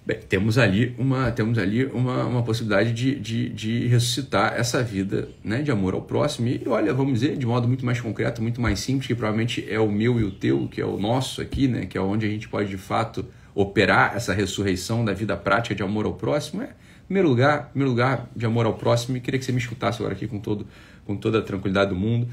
bem, 0.08 0.20
temos 0.30 0.58
ali 0.58 0.96
uma, 0.98 1.30
temos 1.32 1.58
ali 1.58 1.86
uma, 1.86 2.24
uma 2.24 2.42
possibilidade 2.42 2.94
de, 2.94 3.20
de, 3.20 3.50
de, 3.50 3.88
ressuscitar 3.88 4.54
essa 4.54 4.82
vida 4.82 5.28
né, 5.44 5.62
de 5.62 5.70
amor 5.70 5.94
ao 5.94 6.02
próximo. 6.02 6.48
E 6.48 6.64
olha, 6.66 6.94
vamos 6.94 7.20
dizer, 7.20 7.36
de 7.36 7.46
modo 7.46 7.68
muito 7.68 7.86
mais 7.86 8.00
concreto, 8.00 8.42
muito 8.42 8.62
mais 8.62 8.80
simples, 8.80 9.06
que 9.06 9.14
provavelmente 9.14 9.66
é 9.70 9.78
o 9.78 9.92
meu 9.92 10.18
e 10.18 10.24
o 10.24 10.32
teu, 10.32 10.70
que 10.70 10.80
é 10.80 10.86
o 10.86 10.98
nosso 10.98 11.42
aqui, 11.42 11.68
né, 11.68 11.86
que 11.86 11.98
é 11.98 12.02
onde 12.02 12.26
a 12.26 12.30
gente 12.30 12.48
pode 12.48 12.70
de 12.70 12.78
fato 12.78 13.26
operar 13.54 14.16
essa 14.16 14.34
ressurreição 14.34 15.04
da 15.04 15.14
vida 15.14 15.36
prática 15.36 15.76
de 15.76 15.84
amor 15.84 16.06
ao 16.06 16.14
próximo. 16.14 16.62
É, 16.62 16.68
em 16.68 17.06
primeiro 17.08 17.28
lugar, 17.28 17.66
em 17.68 17.72
primeiro 17.72 17.92
lugar, 17.92 18.30
de 18.34 18.46
amor 18.46 18.66
ao 18.66 18.76
próximo, 18.76 19.18
e 19.18 19.20
queria 19.20 19.38
que 19.38 19.46
você 19.46 19.52
me 19.52 19.60
escutasse 19.60 20.00
agora 20.00 20.14
aqui 20.14 20.28
com 20.28 20.40
todo 20.40 20.66
com 21.06 21.16
toda 21.16 21.40
a 21.40 21.42
tranquilidade 21.42 21.90
do 21.90 21.96
mundo. 21.96 22.28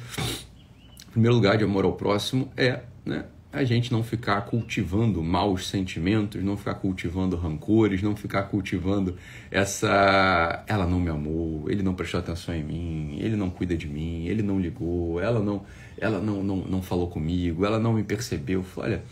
Em 1.09 1.13
primeiro 1.13 1.37
lugar, 1.37 1.57
de 1.57 1.65
amor 1.65 1.85
ao 1.85 1.93
próximo 1.93 2.51
é 2.57 2.81
né, 3.07 3.25
a 3.55 3.63
gente 3.63 3.93
não 3.93 4.03
ficar 4.03 4.41
cultivando 4.43 5.23
maus 5.23 5.69
sentimentos, 5.69 6.43
não 6.43 6.57
ficar 6.57 6.75
cultivando 6.75 7.37
rancores, 7.37 8.03
não 8.03 8.17
ficar 8.17 8.43
cultivando 8.45 9.17
essa. 9.49 10.65
Ela 10.67 10.87
não 10.87 10.99
me 10.99 11.09
amou, 11.09 11.71
ele 11.71 11.83
não 11.83 11.95
prestou 11.95 12.19
atenção 12.19 12.53
em 12.53 12.65
mim, 12.65 13.19
ele 13.21 13.37
não 13.37 13.49
cuida 13.49 13.77
de 13.77 13.87
mim, 13.87 14.27
ele 14.27 14.43
não 14.43 14.59
ligou, 14.59 15.21
ela 15.21 15.39
não, 15.39 15.65
ela 15.97 16.21
não, 16.21 16.43
não, 16.43 16.57
não 16.57 16.83
falou 16.83 17.07
comigo, 17.09 17.65
ela 17.65 17.79
não 17.79 17.93
me 17.93 18.03
percebeu. 18.03 18.65
Olha, 18.77 19.05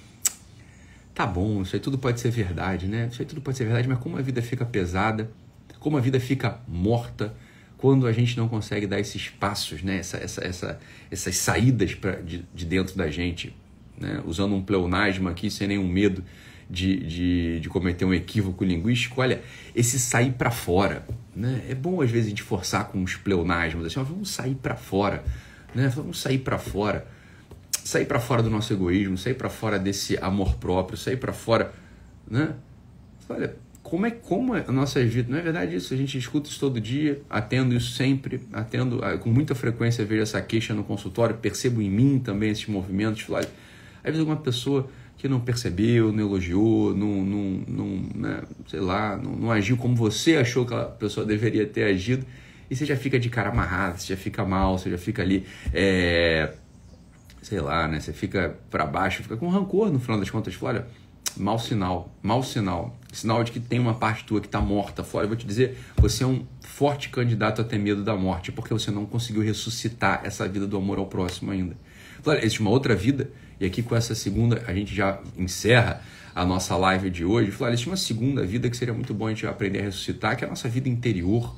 tá 1.14 1.25
bom, 1.25 1.62
isso 1.62 1.76
aí 1.76 1.80
tudo 1.80 1.96
pode 1.96 2.20
ser 2.20 2.30
verdade, 2.30 2.88
né? 2.88 3.08
Isso 3.12 3.22
aí 3.22 3.26
tudo 3.26 3.40
pode 3.40 3.56
ser 3.56 3.64
verdade, 3.64 3.88
mas 3.88 3.99
como 3.99 4.18
a 4.18 4.22
vida 4.22 4.42
fica 4.42 4.64
pesada, 4.64 5.30
como 5.78 5.96
a 5.96 6.00
vida 6.00 6.18
fica 6.18 6.58
morta, 6.66 7.32
quando 7.78 8.06
a 8.06 8.12
gente 8.12 8.37
não 8.37 8.49
consegue 8.49 8.87
dar 8.87 9.00
esses 9.00 9.28
passos, 9.28 9.82
né? 9.82 9.99
essa, 9.99 10.16
essa, 10.16 10.44
essa, 10.44 10.80
essas 11.11 11.37
saídas 11.37 11.94
pra, 11.96 12.12
de, 12.12 12.44
de 12.54 12.64
dentro 12.64 12.96
da 12.96 13.11
gente, 13.11 13.52
né? 14.02 14.21
usando 14.26 14.54
um 14.54 14.62
pleonasmo 14.62 15.28
aqui 15.28 15.50
sem 15.50 15.68
nenhum 15.68 15.88
medo 15.88 16.23
de, 16.68 16.97
de, 16.97 17.61
de 17.61 17.68
cometer 17.68 18.04
um 18.04 18.12
equívoco 18.12 18.64
linguístico, 18.64 19.21
olha, 19.21 19.42
esse 19.75 19.99
sair 19.99 20.32
para 20.32 20.50
fora. 20.50 21.06
Né? 21.35 21.62
É 21.68 21.75
bom 21.75 22.02
às 22.02 22.11
vezes 22.11 22.26
a 22.26 22.30
gente 22.30 22.42
forçar 22.42 22.88
com 22.88 22.99
uns 22.99 23.16
pleonasmos, 23.16 23.87
assim, 23.87 24.02
vamos 24.02 24.30
sair 24.30 24.54
para 24.54 24.75
fora, 24.75 25.23
né? 25.75 25.88
vamos 25.88 26.21
sair 26.21 26.38
para 26.38 26.59
fora, 26.59 27.06
sair 27.85 28.04
para 28.04 28.18
fora 28.18 28.42
do 28.42 28.50
nosso 28.50 28.73
egoísmo, 28.73 29.16
sair 29.16 29.35
para 29.35 29.49
fora 29.49 29.78
desse 29.78 30.18
amor 30.18 30.56
próprio, 30.56 30.99
sair 30.99 31.16
para 31.16 31.32
fora, 31.32 31.73
né? 32.28 32.54
Olha, 33.28 33.56
como 33.82 34.06
é 34.06 34.11
como 34.11 34.56
é 34.56 34.64
a 34.66 34.73
nossa 34.73 35.04
vida. 35.04 35.30
Não 35.30 35.38
é 35.38 35.42
verdade 35.42 35.76
isso? 35.76 35.92
A 35.92 35.97
gente 35.97 36.16
escuta 36.16 36.49
isso 36.49 36.59
todo 36.59 36.80
dia, 36.80 37.21
atendo 37.28 37.75
isso 37.75 37.92
sempre, 37.92 38.40
atendo 38.52 39.04
ah, 39.04 39.18
com 39.18 39.28
muita 39.30 39.54
frequência, 39.54 40.04
vejo 40.04 40.23
essa 40.23 40.40
queixa 40.40 40.73
no 40.73 40.85
consultório, 40.85 41.37
percebo 41.37 41.82
em 41.82 41.90
mim 41.90 42.18
também 42.18 42.50
esses 42.50 42.66
movimentos. 42.66 43.26
Às 44.02 44.11
vezes 44.11 44.21
alguma 44.21 44.37
pessoa 44.37 44.88
que 45.16 45.28
não 45.28 45.40
percebeu, 45.40 46.12
não 46.12 46.21
elogiou, 46.21 46.94
não, 46.94 47.25
não, 47.25 47.64
não 47.68 47.87
né, 48.14 48.42
sei 48.66 48.80
lá, 48.80 49.16
não, 49.16 49.37
não, 49.37 49.50
agiu 49.52 49.76
como 49.76 49.94
você 49.94 50.37
achou 50.37 50.66
que 50.66 50.75
a 50.75 50.85
pessoa 50.85 51.25
deveria 51.25 51.66
ter 51.66 51.85
agido, 51.85 52.26
e 52.68 52.75
você 52.75 52.85
já 52.85 52.97
fica 52.97 53.21
de 53.21 53.28
cara 53.28 53.50
amarrado, 53.50 54.00
você 54.00 54.14
já 54.14 54.16
fica 54.16 54.44
mal, 54.44 54.78
você 54.78 54.90
já 54.90 54.99
fica 54.99 55.23
ali, 55.23 55.47
é, 55.73 56.54
sei 57.42 57.61
lá, 57.61 57.87
né, 57.87 58.00
você 58.00 58.12
fica 58.12 58.56
para 58.71 58.87
baixo, 58.87 59.23
fica 59.23 59.37
com 59.37 59.49
rancor 59.49 59.92
no 59.92 60.00
final 60.00 60.18
das 60.18 60.30
contas. 60.30 60.54
Fala, 60.54 60.73
olha, 60.73 60.87
mau 61.37 61.59
sinal, 61.59 62.14
mau 62.23 62.42
sinal. 62.42 62.97
Sinal 63.12 63.44
de 63.44 63.52
que 63.52 63.61
tem 63.61 63.78
uma 63.78 63.94
parte 63.94 64.25
tua 64.25 64.40
que 64.40 64.47
está 64.47 64.61
morta 64.61 65.04
fora. 65.04 65.25
Eu 65.25 65.28
vou 65.28 65.37
te 65.37 65.47
dizer, 65.47 65.78
você 65.97 66.25
é 66.25 66.26
um 66.26 66.47
forte 66.62 67.11
candidato 67.11 67.61
a 67.61 67.64
ter 67.64 67.78
medo 67.78 68.02
da 68.02 68.16
morte, 68.16 68.50
porque 68.50 68.73
você 68.73 68.90
não 68.90 69.04
conseguiu 69.04 69.42
ressuscitar 69.42 70.23
essa 70.25 70.49
vida 70.49 70.66
do 70.66 70.76
amor 70.76 70.99
ao 70.99 71.06
próximo 71.06 71.50
ainda. 71.50 71.76
Claro, 72.23 72.38
existe 72.38 72.61
uma 72.61 72.71
outra 72.71 72.94
vida, 72.94 73.30
e 73.62 73.66
aqui 73.66 73.81
com 73.81 73.95
essa 73.95 74.12
segunda 74.12 74.64
a 74.66 74.75
gente 74.75 74.92
já 74.92 75.21
encerra 75.38 76.02
a 76.35 76.45
nossa 76.45 76.76
live 76.76 77.09
de 77.09 77.25
hoje. 77.25 77.52
Flávio, 77.52 77.75
existe 77.75 77.88
uma 77.88 77.97
segunda 77.97 78.45
vida 78.45 78.69
que 78.69 78.76
seria 78.76 78.92
muito 78.92 79.14
bom 79.14 79.28
a 79.28 79.31
gente 79.31 79.47
aprender 79.47 79.78
a 79.78 79.83
ressuscitar, 79.83 80.37
que 80.37 80.42
é 80.42 80.49
a 80.49 80.50
nossa 80.50 80.69
vida 80.69 80.88
interior. 80.88 81.54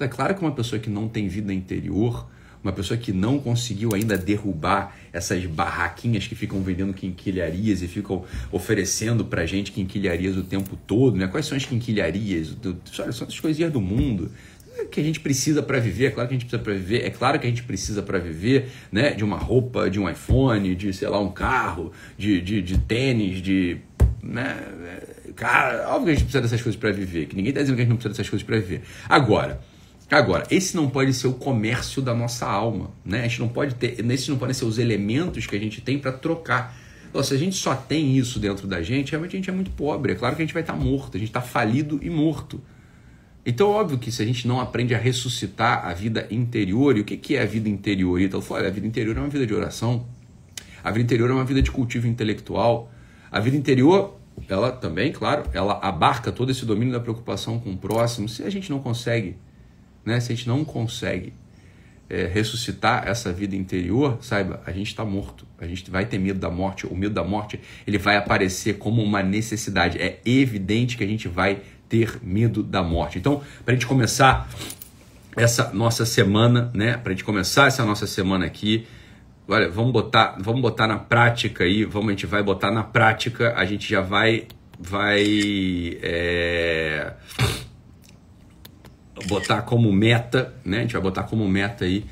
É 0.00 0.08
claro 0.08 0.34
que 0.34 0.40
uma 0.40 0.52
pessoa 0.52 0.80
que 0.80 0.88
não 0.88 1.08
tem 1.08 1.28
vida 1.28 1.52
interior, 1.52 2.26
uma 2.64 2.72
pessoa 2.72 2.96
que 2.96 3.12
não 3.12 3.38
conseguiu 3.38 3.94
ainda 3.94 4.16
derrubar 4.16 4.96
essas 5.12 5.44
barraquinhas 5.44 6.26
que 6.26 6.34
ficam 6.34 6.62
vendendo 6.62 6.94
quinquilharias 6.94 7.82
e 7.82 7.88
ficam 7.88 8.24
oferecendo 8.50 9.22
pra 9.22 9.44
gente 9.44 9.72
quinquilharias 9.72 10.38
o 10.38 10.42
tempo 10.42 10.74
todo, 10.86 11.18
né? 11.18 11.26
Quais 11.26 11.44
são 11.44 11.56
as 11.56 11.66
quinquilharias? 11.66 12.56
Olha, 12.98 13.12
são 13.12 13.28
as 13.28 13.38
coisinhas 13.38 13.70
do 13.70 13.80
mundo 13.80 14.30
que 14.90 15.00
a 15.00 15.02
gente 15.02 15.20
precisa 15.20 15.62
para 15.62 15.78
viver, 15.78 16.06
é 16.06 16.10
claro 16.10 16.28
que 16.28 16.34
a 16.34 16.38
gente 16.38 16.46
precisa 16.46 16.62
para 16.62 16.72
viver, 16.74 17.04
é 17.04 17.10
claro 17.10 17.38
que 17.38 17.46
a 17.46 17.50
gente 17.50 17.62
precisa 17.62 18.02
para 18.02 18.18
viver, 18.18 18.68
né, 18.90 19.10
de 19.10 19.24
uma 19.24 19.36
roupa, 19.36 19.88
de 19.88 19.98
um 20.00 20.08
iPhone, 20.08 20.74
de, 20.74 20.92
sei 20.92 21.08
lá, 21.08 21.20
um 21.20 21.30
carro, 21.30 21.92
de, 22.16 22.40
de, 22.40 22.62
de 22.62 22.78
tênis, 22.78 23.40
de, 23.42 23.78
né, 24.22 24.56
cara, 25.34 25.88
óbvio 25.88 26.06
que 26.06 26.10
a 26.10 26.14
gente 26.14 26.24
precisa 26.24 26.42
dessas 26.42 26.62
coisas 26.62 26.78
para 26.78 26.92
viver, 26.92 27.26
que 27.26 27.36
ninguém 27.36 27.50
está 27.50 27.60
dizendo 27.60 27.76
que 27.76 27.82
a 27.82 27.84
gente 27.84 27.90
não 27.90 27.96
precisa 27.96 28.14
dessas 28.14 28.30
coisas 28.30 28.46
para 28.46 28.56
viver. 28.58 28.82
Agora, 29.08 29.60
Agora, 30.10 30.46
esse 30.50 30.76
não 30.76 30.90
pode 30.90 31.14
ser 31.14 31.26
o 31.26 31.32
comércio 31.32 32.02
da 32.02 32.12
nossa 32.12 32.44
alma, 32.46 32.90
né? 33.02 33.20
A 33.20 33.22
gente 33.22 33.40
não 33.40 33.48
pode 33.48 33.76
ter, 33.76 33.98
esses 33.98 34.28
não 34.28 34.36
podem 34.36 34.52
ser 34.52 34.66
os 34.66 34.76
elementos 34.76 35.46
que 35.46 35.56
a 35.56 35.58
gente 35.58 35.80
tem 35.80 35.98
para 35.98 36.12
trocar. 36.12 36.76
Então, 37.08 37.22
se 37.22 37.32
a 37.32 37.38
gente 37.38 37.56
só 37.56 37.74
tem 37.74 38.18
isso 38.18 38.38
dentro 38.38 38.66
da 38.66 38.82
gente, 38.82 39.12
realmente 39.12 39.36
a 39.36 39.38
gente 39.38 39.48
é 39.48 39.52
muito 39.54 39.70
pobre. 39.70 40.12
É 40.12 40.14
claro 40.14 40.36
que 40.36 40.42
a 40.42 40.44
gente 40.44 40.52
vai 40.52 40.62
estar 40.62 40.74
tá 40.74 40.78
morto, 40.78 41.16
a 41.16 41.18
gente 41.18 41.30
está 41.30 41.40
falido 41.40 41.98
e 42.02 42.10
morto. 42.10 42.60
Então, 43.44 43.70
óbvio 43.70 43.98
que 43.98 44.12
se 44.12 44.22
a 44.22 44.24
gente 44.24 44.46
não 44.46 44.60
aprende 44.60 44.94
a 44.94 44.98
ressuscitar 44.98 45.86
a 45.86 45.92
vida 45.92 46.26
interior, 46.30 46.96
e 46.96 47.00
o 47.00 47.04
que, 47.04 47.16
que 47.16 47.36
é 47.36 47.42
a 47.42 47.46
vida 47.46 47.68
interior? 47.68 48.20
Então, 48.20 48.40
a 48.40 48.70
vida 48.70 48.86
interior 48.86 49.16
é 49.16 49.20
uma 49.20 49.28
vida 49.28 49.46
de 49.46 49.54
oração, 49.54 50.06
a 50.82 50.90
vida 50.90 51.04
interior 51.04 51.30
é 51.30 51.32
uma 51.34 51.44
vida 51.44 51.60
de 51.60 51.70
cultivo 51.70 52.06
intelectual, 52.06 52.90
a 53.30 53.40
vida 53.40 53.56
interior, 53.56 54.18
ela 54.48 54.70
também, 54.70 55.12
claro, 55.12 55.44
ela 55.52 55.78
abarca 55.82 56.30
todo 56.30 56.50
esse 56.50 56.64
domínio 56.64 56.92
da 56.92 57.00
preocupação 57.00 57.58
com 57.58 57.72
o 57.72 57.76
próximo. 57.76 58.28
Se 58.28 58.42
a 58.44 58.50
gente 58.50 58.70
não 58.70 58.78
consegue 58.78 59.36
né? 60.04 60.20
Se 60.20 60.32
a 60.32 60.34
gente 60.34 60.48
não 60.48 60.64
consegue 60.64 61.32
é, 62.08 62.26
ressuscitar 62.26 63.06
essa 63.06 63.32
vida 63.32 63.56
interior, 63.56 64.18
saiba, 64.20 64.62
a 64.66 64.72
gente 64.72 64.88
está 64.88 65.04
morto. 65.04 65.46
A 65.58 65.66
gente 65.66 65.90
vai 65.90 66.04
ter 66.04 66.18
medo 66.18 66.38
da 66.38 66.50
morte. 66.50 66.86
O 66.86 66.94
medo 66.94 67.14
da 67.14 67.24
morte 67.24 67.60
ele 67.86 67.98
vai 67.98 68.16
aparecer 68.16 68.78
como 68.78 69.02
uma 69.02 69.22
necessidade. 69.22 69.98
É 69.98 70.20
evidente 70.24 70.96
que 70.96 71.04
a 71.04 71.06
gente 71.06 71.28
vai 71.28 71.62
ter 71.92 72.18
medo 72.22 72.62
da 72.62 72.82
morte. 72.82 73.18
Então, 73.18 73.42
para 73.66 73.72
a 73.72 73.76
gente 73.76 73.86
começar 73.86 74.48
essa 75.36 75.70
nossa 75.74 76.06
semana, 76.06 76.70
né? 76.72 76.96
Para 76.96 77.12
a 77.12 77.14
gente 77.14 77.22
começar 77.22 77.66
essa 77.66 77.84
nossa 77.84 78.06
semana 78.06 78.46
aqui, 78.46 78.86
olha, 79.46 79.68
vamos 79.68 79.92
botar, 79.92 80.38
vamos 80.40 80.62
botar 80.62 80.86
na 80.86 80.98
prática 80.98 81.64
aí. 81.64 81.84
Vamos, 81.84 82.08
a 82.08 82.10
gente 82.12 82.24
vai 82.24 82.42
botar 82.42 82.70
na 82.70 82.82
prática. 82.82 83.52
A 83.54 83.66
gente 83.66 83.90
já 83.90 84.00
vai, 84.00 84.46
vai 84.80 85.98
é 86.00 87.12
botar 89.28 89.60
como 89.60 89.92
meta, 89.92 90.54
né? 90.64 90.78
A 90.78 90.80
gente 90.80 90.94
vai 90.94 91.02
botar 91.02 91.24
como 91.24 91.46
meta 91.46 91.84
aí 91.84 92.06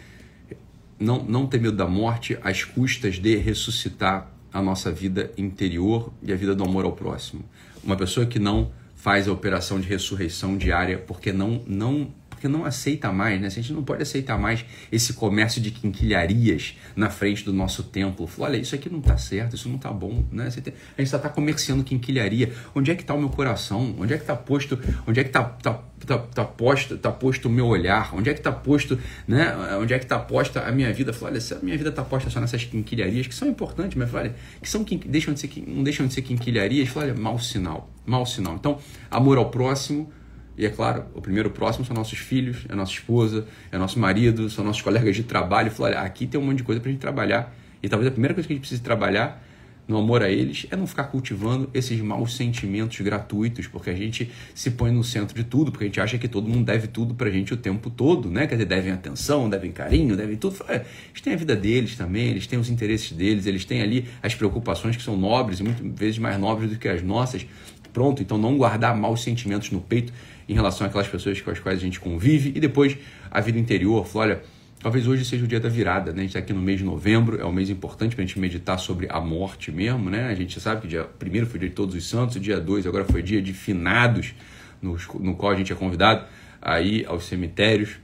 não, 0.98 1.24
não 1.24 1.46
ter 1.46 1.58
medo 1.58 1.74
da 1.74 1.86
morte 1.86 2.36
às 2.42 2.64
custas 2.64 3.14
de 3.14 3.34
ressuscitar 3.36 4.30
a 4.52 4.60
nossa 4.60 4.92
vida 4.92 5.32
interior 5.38 6.12
e 6.22 6.34
a 6.34 6.36
vida 6.36 6.54
do 6.54 6.64
amor 6.64 6.84
ao 6.84 6.92
próximo. 6.92 7.42
Uma 7.82 7.96
pessoa 7.96 8.26
que 8.26 8.38
não 8.38 8.70
faz 9.00 9.26
a 9.26 9.32
operação 9.32 9.80
de 9.80 9.88
ressurreição 9.88 10.58
diária 10.58 10.98
porque 10.98 11.32
não 11.32 11.62
não 11.66 12.12
porque 12.40 12.48
não 12.48 12.64
aceita 12.64 13.12
mais, 13.12 13.38
né? 13.38 13.48
A 13.48 13.50
gente 13.50 13.70
não 13.70 13.84
pode 13.84 14.02
aceitar 14.02 14.38
mais 14.38 14.64
esse 14.90 15.12
comércio 15.12 15.60
de 15.60 15.70
quinquilharias 15.70 16.74
na 16.96 17.10
frente 17.10 17.44
do 17.44 17.52
nosso 17.52 17.82
templo. 17.82 18.26
Olha, 18.38 18.56
isso 18.56 18.74
aqui 18.74 18.88
não 18.88 19.00
está 19.00 19.18
certo, 19.18 19.56
isso 19.56 19.68
não 19.68 19.76
está 19.76 19.92
bom, 19.92 20.24
né? 20.32 20.46
A 20.46 20.50
gente 20.50 20.72
está 20.96 21.18
tá 21.18 21.28
comerciando 21.28 21.84
quinquilharia. 21.84 22.50
Onde 22.74 22.90
é 22.90 22.94
que 22.94 23.02
está 23.02 23.12
o 23.12 23.18
meu 23.18 23.28
coração? 23.28 23.94
Onde 23.98 24.14
é 24.14 24.16
que 24.16 24.22
está 24.22 24.34
posto? 24.34 24.78
Onde 25.06 25.20
é 25.20 25.22
que 25.22 25.28
está 25.28 25.44
tá, 25.44 25.82
tá, 26.06 26.16
tá, 26.16 26.44
posto, 26.46 26.96
tá 26.96 27.12
posto 27.12 27.46
o 27.46 27.50
meu 27.50 27.66
olhar? 27.66 28.14
Onde 28.14 28.30
é 28.30 28.32
que 28.32 28.40
está 28.40 28.50
posto, 28.50 28.98
né? 29.28 29.54
Onde 29.78 29.92
é 29.92 29.98
que 29.98 30.06
está 30.06 30.18
posta 30.18 30.62
a 30.62 30.72
minha 30.72 30.90
vida? 30.94 31.14
Olha, 31.20 31.38
se 31.42 31.52
a 31.52 31.58
minha 31.58 31.76
vida 31.76 31.90
está 31.90 32.02
posta 32.02 32.30
só 32.30 32.40
nessas 32.40 32.64
quinquilharias 32.64 33.26
que 33.26 33.34
são 33.34 33.48
importantes, 33.48 33.98
mas 33.98 34.14
olha, 34.14 34.34
que 34.62 34.68
são 34.68 34.82
deixam 35.04 35.34
de 35.34 35.40
ser 35.40 35.50
não 35.66 35.82
deixam 35.82 36.06
de 36.06 36.14
ser 36.14 36.22
quinquilharias, 36.22 36.88
olha, 36.96 37.12
mau 37.12 37.38
sinal, 37.38 37.90
mau 38.06 38.24
sinal. 38.24 38.54
Então, 38.54 38.78
amor 39.10 39.36
ao 39.36 39.50
próximo 39.50 40.10
e 40.60 40.66
é 40.66 40.68
claro, 40.68 41.06
o 41.14 41.22
primeiro 41.22 41.48
próximo 41.48 41.86
são 41.86 41.96
nossos 41.96 42.18
filhos, 42.18 42.66
é 42.68 42.74
nossa 42.74 42.92
esposa, 42.92 43.46
é 43.72 43.78
nosso 43.78 43.98
marido, 43.98 44.50
são 44.50 44.62
nossos 44.62 44.82
colegas 44.82 45.16
de 45.16 45.22
trabalho. 45.22 45.68
E 45.68 45.70
falar, 45.70 45.92
aqui 45.92 46.26
tem 46.26 46.38
um 46.38 46.44
monte 46.44 46.58
de 46.58 46.64
coisa 46.64 46.78
para 46.78 46.90
a 46.90 46.92
gente 46.92 47.00
trabalhar. 47.00 47.50
E 47.82 47.88
talvez 47.88 48.08
a 48.08 48.10
primeira 48.10 48.34
coisa 48.34 48.46
que 48.46 48.52
a 48.52 48.56
gente 48.56 48.60
precise 48.60 48.82
trabalhar 48.82 49.42
no 49.88 49.96
amor 49.96 50.22
a 50.22 50.30
eles 50.30 50.66
é 50.70 50.76
não 50.76 50.86
ficar 50.86 51.04
cultivando 51.04 51.70
esses 51.72 51.98
maus 52.02 52.36
sentimentos 52.36 53.00
gratuitos, 53.00 53.68
porque 53.68 53.88
a 53.88 53.94
gente 53.94 54.30
se 54.54 54.70
põe 54.72 54.92
no 54.92 55.02
centro 55.02 55.34
de 55.34 55.44
tudo, 55.44 55.72
porque 55.72 55.84
a 55.84 55.86
gente 55.86 55.98
acha 55.98 56.18
que 56.18 56.28
todo 56.28 56.46
mundo 56.46 56.66
deve 56.66 56.88
tudo 56.88 57.14
pra 57.14 57.30
gente 57.30 57.54
o 57.54 57.56
tempo 57.56 57.88
todo, 57.88 58.30
né? 58.30 58.46
Quer 58.46 58.56
dizer, 58.56 58.66
devem 58.66 58.92
atenção, 58.92 59.48
devem 59.48 59.72
carinho, 59.72 60.14
devem 60.14 60.36
tudo. 60.36 60.62
É, 60.68 60.74
eles 60.74 61.22
têm 61.22 61.32
a 61.32 61.36
vida 61.36 61.56
deles 61.56 61.96
também, 61.96 62.28
eles 62.28 62.46
têm 62.46 62.58
os 62.58 62.68
interesses 62.68 63.12
deles, 63.12 63.46
eles 63.46 63.64
têm 63.64 63.80
ali 63.80 64.06
as 64.22 64.34
preocupações 64.34 64.94
que 64.94 65.02
são 65.02 65.16
nobres 65.16 65.58
muitas 65.62 65.86
vezes 65.98 66.18
mais 66.18 66.38
nobres 66.38 66.70
do 66.70 66.78
que 66.78 66.86
as 66.86 67.02
nossas. 67.02 67.46
Pronto, 67.94 68.22
então 68.22 68.38
não 68.38 68.56
guardar 68.56 68.96
maus 68.96 69.22
sentimentos 69.22 69.70
no 69.70 69.80
peito 69.80 70.12
em 70.50 70.54
relação 70.54 70.86
àquelas 70.86 71.06
pessoas 71.06 71.40
com 71.40 71.50
as 71.50 71.60
quais 71.60 71.78
a 71.78 71.82
gente 71.82 72.00
convive 72.00 72.52
e 72.54 72.60
depois 72.60 72.98
a 73.30 73.40
vida 73.40 73.58
interior. 73.58 74.06
Olha, 74.14 74.42
Talvez 74.82 75.06
hoje 75.06 75.26
seja 75.26 75.44
o 75.44 75.46
dia 75.46 75.60
da 75.60 75.68
virada, 75.68 76.10
né? 76.10 76.20
A 76.20 76.22
gente 76.22 76.30
está 76.30 76.38
aqui 76.38 76.54
no 76.54 76.62
mês 76.62 76.78
de 76.78 76.84
novembro, 76.86 77.38
é 77.38 77.44
um 77.44 77.52
mês 77.52 77.68
importante 77.68 78.16
para 78.16 78.24
a 78.24 78.26
gente 78.26 78.38
meditar 78.38 78.78
sobre 78.78 79.06
a 79.10 79.20
morte 79.20 79.70
mesmo, 79.70 80.08
né? 80.08 80.28
A 80.28 80.34
gente 80.34 80.58
sabe 80.58 80.80
que 80.80 80.88
dia 80.88 81.04
primeiro 81.04 81.46
foi 81.46 81.60
dia 81.60 81.68
de 81.68 81.74
Todos 81.74 81.94
os 81.94 82.08
Santos, 82.08 82.40
dia 82.40 82.58
2 82.58 82.86
agora 82.86 83.04
foi 83.04 83.22
dia 83.22 83.42
de 83.42 83.52
finados, 83.52 84.34
no, 84.80 84.96
no 85.20 85.36
qual 85.36 85.52
a 85.52 85.54
gente 85.54 85.70
é 85.70 85.76
convidado 85.76 86.24
a 86.62 86.80
ir 86.80 87.04
aos 87.06 87.24
cemitérios, 87.24 87.98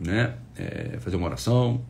né? 0.00 0.32
É, 0.56 0.96
fazer 0.98 1.16
uma 1.16 1.26
oração, 1.26 1.84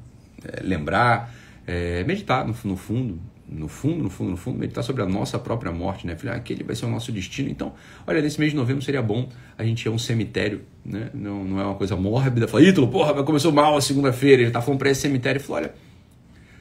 é, 0.45 0.61
lembrar, 0.65 1.33
é, 1.65 2.03
meditar 2.03 2.45
no, 2.45 2.57
no 2.65 2.77
fundo, 2.77 3.21
no 3.49 3.69
fundo, 3.69 4.03
no 4.03 4.11
fundo, 4.11 4.31
no 4.31 4.37
fundo, 4.37 4.59
meditar 4.59 4.83
sobre 4.83 5.03
a 5.03 5.07
nossa 5.07 5.39
própria 5.39 5.73
morte, 5.73 6.07
né? 6.07 6.17
Falei, 6.17 6.35
ah, 6.35 6.37
aquele 6.37 6.63
vai 6.63 6.75
ser 6.75 6.87
o 6.87 6.89
nosso 6.89 7.13
destino. 7.13 7.51
Então, 7.51 7.73
olha, 8.07 8.21
nesse 8.21 8.39
mês 8.39 8.53
de 8.53 8.57
novembro 8.57 8.83
seria 8.83 9.03
bom 9.03 9.29
a 9.59 9.65
gente 9.65 9.85
ir 9.85 9.89
a 9.89 9.93
um 9.93 9.99
cemitério, 9.99 10.63
né? 10.85 11.11
Não, 11.13 11.45
não 11.45 11.61
é 11.61 11.65
uma 11.65 11.75
coisa 11.75 11.97
mórbida. 11.97 12.49
Falei, 12.49 12.69
Ítalo, 12.69 12.89
porra, 12.89 13.23
começou 13.23 13.53
mal 13.53 13.77
a 13.77 13.81
segunda-feira, 13.81 14.43
ele 14.43 14.51
tá 14.51 14.63
falando 14.63 14.79
pra 14.79 14.91
esse 14.91 15.03
cemitério. 15.03 15.41
Falei, 15.41 15.65
olha, 15.65 15.75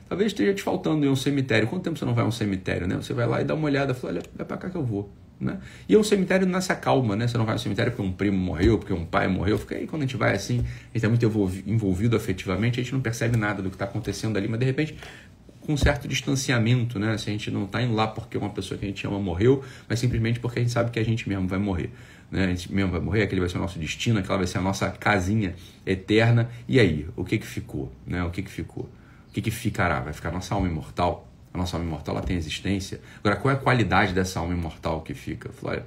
talvez 0.10 0.32
esteja 0.32 0.54
te 0.54 0.62
faltando 0.62 1.06
ir 1.06 1.08
a 1.08 1.12
um 1.12 1.16
cemitério. 1.16 1.68
Quanto 1.68 1.84
tempo 1.84 1.98
você 1.98 2.06
não 2.06 2.14
vai 2.14 2.24
a 2.24 2.28
um 2.28 2.32
cemitério, 2.32 2.88
né? 2.88 2.96
Você 2.96 3.14
vai 3.14 3.28
lá 3.28 3.42
e 3.42 3.46
dá 3.46 3.56
uma 3.56 3.66
olhada, 3.66 3.94
fala, 3.94 4.14
olha, 4.14 4.24
é 4.38 4.44
pra 4.44 4.58
cá 4.58 4.70
que 4.70 4.76
eu 4.76 4.84
vou. 4.84 5.10
Né? 5.42 5.58
E 5.90 5.96
é 5.96 5.98
um 5.98 6.04
cemitério 6.04 6.46
nessa 6.46 6.76
calma, 6.76 7.16
né? 7.16 7.28
Você 7.28 7.36
não 7.36 7.46
vai 7.46 7.56
ao 7.56 7.60
cemitério 7.60 7.92
porque 7.92 8.08
um 8.08 8.12
primo 8.12 8.38
morreu, 8.38 8.78
porque 8.78 8.94
um 8.94 9.04
pai 9.04 9.28
morreu. 9.28 9.58
Fica 9.58 9.76
aí 9.76 9.88
quando 9.88 10.04
a 10.04 10.06
gente 10.06 10.16
vai 10.16 10.36
assim, 10.36 10.60
a 10.60 10.62
gente 10.62 10.96
está 10.96 11.10
muito 11.10 11.26
envolvido 11.66 12.16
afetivamente, 12.16 12.80
a 12.80 12.84
gente 12.84 12.94
não 12.94 13.02
percebe 13.02 13.36
nada 13.38 13.60
do 13.60 13.70
que 13.70 13.76
está 13.76 13.86
acontecendo 13.86 14.38
ali, 14.38 14.48
mas 14.48 14.60
de 14.60 14.66
repente 14.68 14.96
com 15.72 15.76
um 15.76 15.78
certo 15.78 16.08
distanciamento, 16.08 17.00
né? 17.00 17.18
Se 17.18 17.30
a 17.30 17.32
gente 17.32 17.50
não 17.50 17.64
está 17.64 17.82
indo 17.82 17.94
lá 17.94 18.08
porque 18.08 18.38
uma 18.38 18.50
pessoa 18.50 18.78
que 18.78 18.86
a 18.86 18.88
gente 18.88 19.08
ama 19.08 19.20
morreu, 19.20 19.64
mas 19.88 20.00
simplesmente 20.00 20.40
porque 20.40 20.60
a 20.60 20.62
gente 20.62 20.72
sabe 20.72 20.92
que 20.92 21.00
a 21.00 21.04
gente 21.04 21.28
mesmo 21.30 21.48
vai 21.48 21.60
morrer. 21.60 21.92
Né? 22.30 22.46
A 22.46 22.48
gente 22.48 22.72
mesmo 22.72 22.92
vai 22.92 23.00
morrer, 23.00 23.24
aquele 23.24 23.40
vai 23.40 23.50
ser 23.50 23.58
o 23.58 23.62
nosso 23.62 23.80
destino, 23.80 24.20
aquela 24.20 24.38
vai 24.38 24.48
ser 24.48 24.58
a 24.58 24.62
nossa 24.62 24.90
casinha 24.90 25.56
eterna. 25.86 26.50
E 26.68 26.80
aí, 26.80 27.08
o 27.16 27.24
que 27.24 27.38
que 27.38 27.48
ficou? 27.48 27.92
Né? 28.06 28.22
O 28.24 28.30
que 28.30 28.42
que 28.42 28.52
ficou? 28.52 28.90
O 29.30 29.32
que 29.32 29.42
que 29.42 29.52
ficará? 29.52 30.02
Vai 30.02 30.14
ficar 30.14 30.32
nossa 30.32 30.54
alma 30.54 30.68
imortal? 30.68 31.28
A 31.54 31.58
nossa 31.58 31.78
alma 31.78 31.88
imortal 31.88 32.16
ela 32.16 32.26
tem 32.26 32.36
existência. 32.36 33.00
Agora, 33.20 33.38
qual 33.38 33.54
é 33.54 33.58
a 33.58 33.60
qualidade 33.60 34.14
dessa 34.14 34.40
alma 34.40 34.54
imortal 34.54 35.02
que 35.02 35.14
fica? 35.14 35.52
Flávia, 35.52 35.86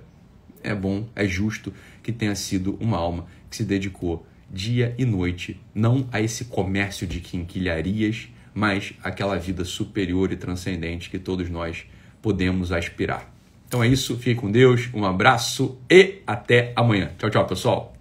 é 0.62 0.74
bom, 0.74 1.06
é 1.14 1.26
justo 1.26 1.72
que 2.02 2.10
tenha 2.10 2.34
sido 2.34 2.76
uma 2.80 2.96
alma 2.96 3.26
que 3.50 3.56
se 3.56 3.64
dedicou 3.64 4.26
dia 4.50 4.94
e 4.96 5.04
noite, 5.04 5.60
não 5.74 6.06
a 6.12 6.20
esse 6.20 6.44
comércio 6.46 7.06
de 7.06 7.20
quinquilharias 7.20 8.28
mas 8.54 8.94
aquela 9.02 9.36
vida 9.36 9.64
superior 9.64 10.32
e 10.32 10.36
transcendente 10.36 11.10
que 11.10 11.18
todos 11.18 11.50
nós 11.50 11.84
podemos 12.22 12.70
aspirar. 12.72 13.30
Então 13.66 13.82
é 13.82 13.88
isso, 13.88 14.16
fique 14.16 14.40
com 14.40 14.50
Deus, 14.50 14.88
um 14.94 15.04
abraço 15.04 15.76
e 15.90 16.22
até 16.26 16.72
amanhã. 16.76 17.10
Tchau, 17.18 17.28
tchau, 17.28 17.46
pessoal. 17.46 17.94